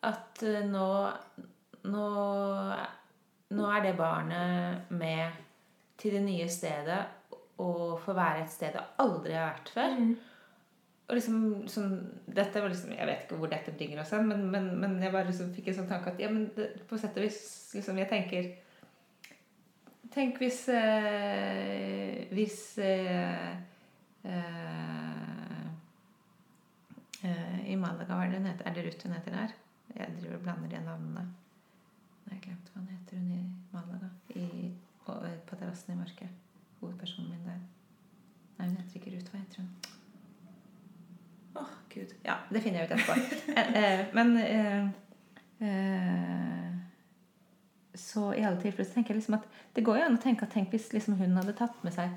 [0.03, 0.87] at eh, nå,
[1.83, 2.07] nå,
[3.49, 5.31] nå er det barnet med
[5.97, 7.05] til det nye stedet
[7.63, 9.95] og få være et sted jeg aldri har vært før.
[10.01, 10.17] mm.
[11.07, 11.93] Og liksom, sånn,
[12.27, 15.13] dette var liksom, Jeg vet ikke hvor dette bringer oss hen, men, men, men jeg
[15.13, 17.37] bare liksom fikk en sånn tanke at ja, men det, på sett og vis
[17.77, 18.49] liksom, Jeg tenker
[20.11, 23.53] Tenk hvis eh, Hvis eh,
[24.27, 25.63] eh,
[27.23, 28.67] eh, I Malaga, hva er det hun heter?
[28.67, 29.55] Er det Ruth hun heter der?
[29.97, 31.23] Jeg driver og blander de navnene.
[32.27, 33.41] Jeg har glemt hva hun heter hun i
[33.73, 34.11] Malaga.
[34.35, 34.71] I,
[35.07, 36.46] på terrassen i mørket.
[36.81, 37.59] Hovedpersonen min der.
[38.57, 39.31] Nei, hun heter ikke Ruth.
[39.31, 39.69] Hva heter hun?
[41.57, 42.13] Åh, gud.
[42.25, 43.13] Ja, det finner jeg ut etterpå.
[43.57, 44.87] Eh, eh, Men eh,
[47.97, 50.53] Så i alle tilfeller tenker jeg liksom at det går jo an å tenke at
[50.53, 52.09] tenk hvis liksom hun hadde tatt med seg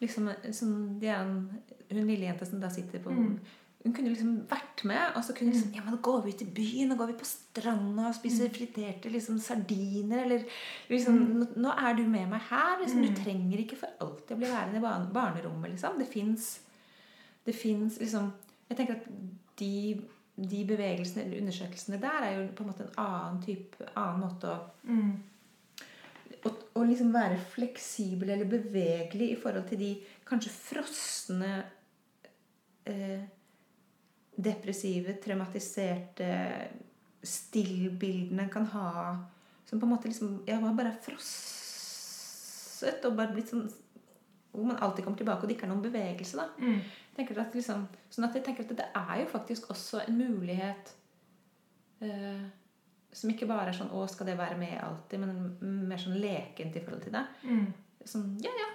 [0.00, 0.70] liksom som
[1.00, 1.08] de
[1.90, 3.38] Hun lille jenta som da sitter på Mm.
[3.82, 6.42] Hun kunne liksom vært med, og så kunne liksom Ja, men da går vi ut
[6.42, 8.54] i byen, og går vi på stranda og spiser Mm.
[8.54, 10.44] friterte liksom sardiner, eller
[10.90, 12.78] liksom nå, nå er du med meg her.
[12.82, 13.06] Liksom, Mm.
[13.14, 15.98] Du trenger ikke for alltid å bli værende i barnerommet, liksom.
[15.98, 16.60] Det fins
[17.46, 18.32] Det fins liksom
[18.68, 19.06] Jeg tenker at
[19.58, 20.00] de,
[20.36, 24.44] de bevegelsene eller undersøkelsene der er jo på en måte en annen type annen måte
[24.46, 25.16] å Mm.
[26.44, 29.90] å, å liksom være fleksibel eller bevegelig i forhold til de
[30.26, 31.64] kanskje frosne
[32.86, 33.20] eh,
[34.42, 36.30] depressive, traumatiserte
[37.22, 38.90] stillbildene en kan ha
[39.66, 43.68] som på en måte liksom ja, var bare frosset og bare blitt sånn
[44.50, 46.36] hvor man alltid kommer tilbake, og det ikke er noen bevegelse.
[46.36, 46.80] da Mm.
[47.38, 50.94] at liksom, sånn at jeg tenker at det er jo faktisk også en mulighet
[52.00, 52.42] eh,
[53.12, 56.76] som ikke bare er sånn 'Å, skal det være med alltid?' Men mer sånn lekent
[56.76, 57.26] i forhold til det.
[57.44, 57.72] Mm.
[58.04, 58.66] Sånn 'Ja, ja,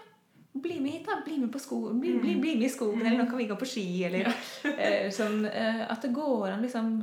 [0.61, 1.21] bli med hit, da.
[1.25, 1.99] Bli med på skogen.
[1.99, 4.31] Bli, bli, bli med i skogen, eller nå kan vi gå på ski', eller
[4.77, 6.97] eh, sånn eh, At det går an liksom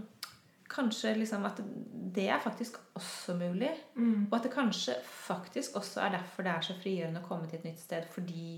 [0.73, 1.59] Kanskje liksom at
[2.15, 3.69] det er faktisk også mulig.
[3.93, 4.29] Mm.
[4.31, 7.59] Og at det kanskje faktisk også er derfor det er så frigjørende å komme til
[7.59, 8.07] et nytt sted.
[8.15, 8.57] Fordi,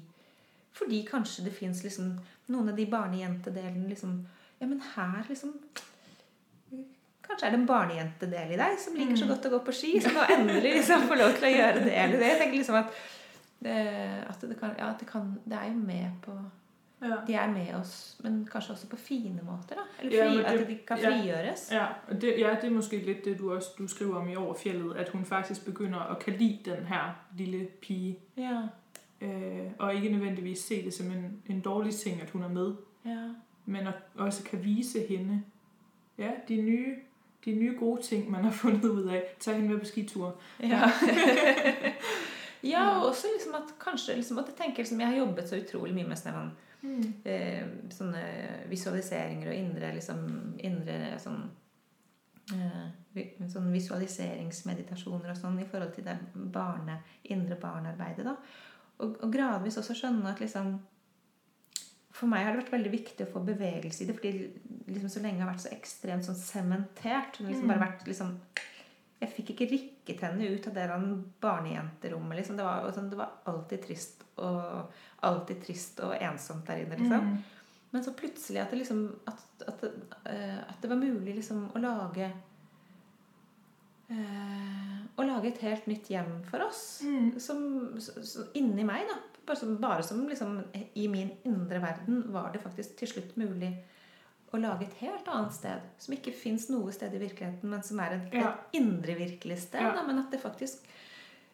[0.78, 2.12] fordi kanskje det fins liksom
[2.54, 4.20] noen av de barnejentedelene liksom
[4.60, 5.56] Ja, men her liksom
[7.24, 9.92] Kanskje er det en barnejentedel i deg som liker så godt å gå på ski,
[10.04, 12.28] som nå endelig liksom får lov til å gjøre det eller det.
[12.28, 12.98] Jeg tenker liksom at,
[13.62, 16.32] at det, kan, ja, at det, kan, det er jo med på
[17.02, 17.16] Ja.
[17.26, 19.74] De er med oss, men kanskje også på fine måter.
[19.74, 19.80] da.
[20.02, 21.68] Eller fri, ja, det- at de kan frigjøres.
[21.72, 22.14] Ja, ja.
[22.20, 25.08] det, ja, det er måske litt det, du også du skriver om i Overfjellet, at
[25.08, 28.62] hun faktisk begynner å kan like den her lille pige, Ja.
[29.20, 32.74] øh, og ikke nødvendigvis se det som en, en dårlig ting, at hun er med,
[33.04, 33.28] ja.
[33.66, 35.42] men at også kan vise henne
[36.18, 36.94] ja, de nye,
[37.44, 39.20] de nye gode ting, man har funnet ut av.
[39.40, 40.32] Ta hende med på skitur.
[40.62, 40.80] Ja.
[42.64, 45.58] ja, og også liksom at kanskje liksom, at jeg tenker liksom, Jeg har jobbet så
[45.60, 46.50] utrolig mye med sånne,
[46.84, 47.12] Mm.
[47.24, 48.22] eh, sånne
[48.68, 50.18] visualiseringer og indre liksom,
[50.60, 51.38] indre sånn
[52.52, 56.18] eh, vi- sånn visualiseringsmeditasjoner og sånn i forhold til det
[56.52, 58.24] barne, indre barnearbeidet.
[58.24, 58.36] da.
[59.00, 60.80] Og, og gradvis også skjønne at liksom
[62.14, 64.50] For meg har det vært veldig viktig å få bevegelse i det, fordi
[64.86, 67.40] liksom så lenge jeg har vært så ekstremt sånn sementert.
[67.40, 67.68] Liksom Mm.
[67.68, 68.36] bare vært liksom
[69.20, 69.70] Jeg fikk ikke
[70.04, 72.36] rikket henne ut av det der barnejenterommet.
[72.36, 72.56] Liksom.
[72.56, 74.92] Det, var, sånn, det var alltid trist og
[75.24, 76.98] alltid trist og ensomt der inne.
[76.98, 77.28] liksom.
[77.28, 77.36] Mm.
[77.90, 79.84] Men så plutselig at det liksom at, at,
[80.26, 82.26] eh, at det var mulig liksom å lage
[84.10, 87.00] eh, Å lage et helt nytt hjem for oss.
[87.06, 87.38] Mm.
[87.40, 87.60] Som,
[88.02, 89.20] så, så inni meg, da.
[89.44, 90.56] Bare som, bare som liksom
[90.96, 93.70] i min indre verden var det faktisk til slutt mulig
[94.54, 95.80] å lage et helt annet sted.
[95.98, 98.50] Som ikke fins noe sted i virkeligheten, men som er et, Ja.
[98.52, 99.80] et indre virkelig sted.
[99.82, 99.92] Ja.
[99.94, 100.84] Da, men at det faktisk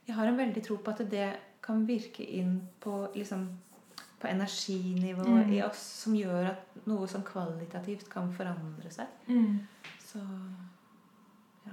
[0.06, 3.48] Jeg har en veldig tro på at det kan virke inn på liksom
[4.20, 5.52] på energinivå Mm.
[5.52, 9.06] i oss som gjør at noe som kvalitativt kan forandre seg.
[9.28, 9.60] Mm.
[9.98, 10.18] Så
[11.66, 11.72] ja.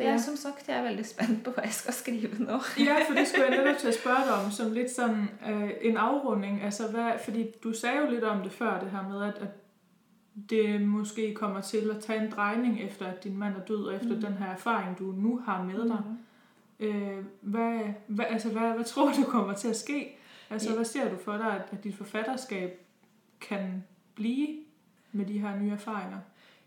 [0.00, 0.18] Så jeg, Ja.
[0.18, 2.58] som sagt, jeg er veldig spent på hva jeg skal skrive nå.
[2.88, 5.70] Ja, for det skulle jeg netop til å spørre deg om, som litt sånn øh,
[5.82, 6.62] en avrunding.
[6.64, 9.56] Altså, hva, fordi du sa jo litt om det før, det her med, at, at
[10.50, 13.94] det måske kommer til å ta en drejning efter, at din mand er død, og
[13.94, 14.20] efter Mm.
[14.22, 16.02] den her erfaring, du nå har med deg.
[16.80, 17.66] Øh, hva,
[18.08, 20.16] hva, altså, hva, hva, tror du kommer til å ske?
[20.50, 20.76] Altså, Ja.
[20.76, 22.70] Hva ser du for deg at, at ditt forfatterskab
[23.40, 24.64] kan bli
[25.12, 26.18] med de her nye erfaringer?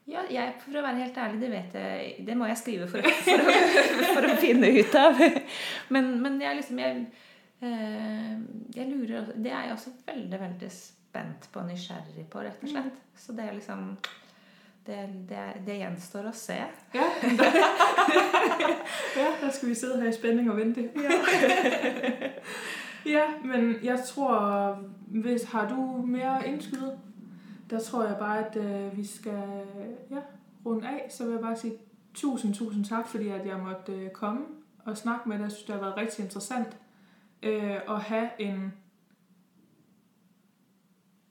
[0.09, 3.05] Ja, jeg, for å være helt ærlig, det vet jeg Det må jeg skrive for,
[3.23, 5.21] for, å, for å finne ut av.
[5.95, 7.05] Men, men jeg liksom jeg,
[7.63, 8.33] eh,
[8.75, 12.73] jeg lurer Det er jeg også veldig, veldig spent på og nysgjerrig på, rett og
[12.73, 12.99] slett.
[13.15, 13.95] Så det er liksom
[14.85, 14.99] det,
[15.29, 16.57] det, det gjenstår å se.
[16.97, 17.05] Ja,
[19.19, 20.89] ja der skal vi sidde her i spenning og vente.
[20.99, 21.15] ja,
[23.05, 26.97] ja, men jeg tror, hvis har du mer indskyde,
[27.69, 29.43] der tror jeg bare, at øh, vi skal
[30.11, 30.21] ja,
[30.65, 31.07] runde af.
[31.09, 31.73] Så vil jeg bare sige
[32.13, 34.45] tusind, tusind tak, fordi at jeg måtte øh, komme
[34.85, 35.43] og snakke med dig.
[35.43, 36.77] Jeg synes, det har været rigtig interessant
[37.43, 38.73] øh, at have en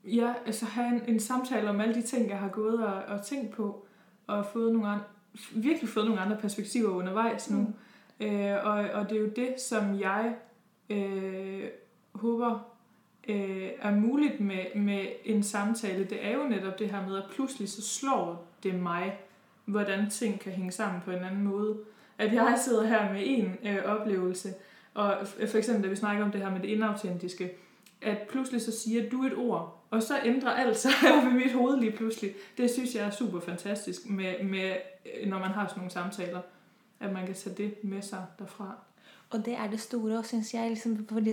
[0.04, 3.22] ja, altså have en, en samtale om alle de ting, jeg har gået og, og
[3.22, 3.86] tænkt på,
[4.26, 5.04] og fået nogle andre,
[5.54, 7.58] virkelig fået nogle andre perspektiver undervejs nu.
[8.20, 8.26] Mm.
[8.26, 10.36] Øh, og, og det er jo det, som jeg
[10.90, 11.68] øh,
[12.14, 12.71] håber
[13.28, 16.04] øh, er muligt med, med en samtale.
[16.04, 19.18] Det er jo netop det her med, at pludselig så slår det mig,
[19.64, 21.78] hvordan ting kan hænge sammen på en anden måde.
[22.18, 24.54] At jeg sidder her med en øh, oplevelse,
[24.94, 25.16] og
[25.46, 27.50] for eksempel da vi snakker om det her med det inautentiske,
[28.02, 31.52] at pludselig så siger du et ord, og så ændrer alt sig op i mit
[31.52, 32.34] hoved lige pludselig.
[32.56, 34.76] Det synes jeg er super fantastisk, med, med,
[35.06, 36.40] øh, når man har sådan nogle samtaler,
[37.00, 38.74] at man kan tage det med sig derfra.
[39.30, 40.70] Og det er det store òg, synes jeg.
[40.70, 41.32] Liksom, fordi,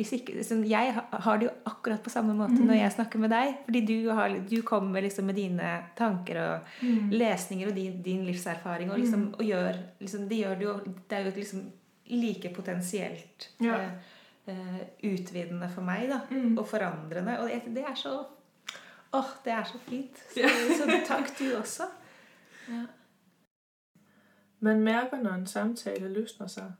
[0.00, 2.66] ikke, liksom, jeg har det jo akkurat på samme måte mm.
[2.66, 3.54] når jeg snakker med deg.
[3.66, 7.10] Fordi du, har, du kommer liksom med dine tanker og Mm.
[7.10, 8.90] lesninger og din, din livserfaring.
[8.90, 9.34] Og, liksom, Mm.
[9.38, 10.74] og gjør, liksom, det gjør det jo
[11.08, 11.64] Det er jo liksom
[12.06, 13.78] like potensielt Ja.
[14.46, 16.20] eh, utvidende for meg, da.
[16.30, 16.58] Mm.
[16.58, 17.38] Og forandrende.
[17.40, 18.24] Og det, det er så
[19.14, 20.16] Åh, det er så fint.
[20.34, 20.48] Så, Ja.
[20.78, 21.82] så takk, du også.
[22.68, 22.86] Ja.
[24.60, 26.72] Men merker når en samtale løsner sig.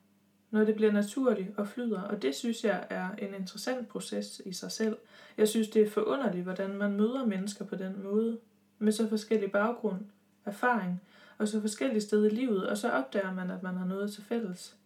[0.55, 4.53] Når det bliver naturligt og flyder, og det synes jeg er en interessant proces i
[4.53, 4.97] sig selv.
[5.39, 8.39] Jeg synes, det er forunderligt, hvordan man møder mennesker på den måde.
[8.79, 10.01] Med så forskellig baggrund,
[10.45, 11.03] erfaring
[11.39, 14.23] og så forskellige steder i livet, og så opdager man, at man har noget til
[14.23, 14.77] fælles.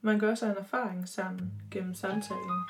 [0.00, 2.62] Man gør sig en erfaring sammen gennem samtalen.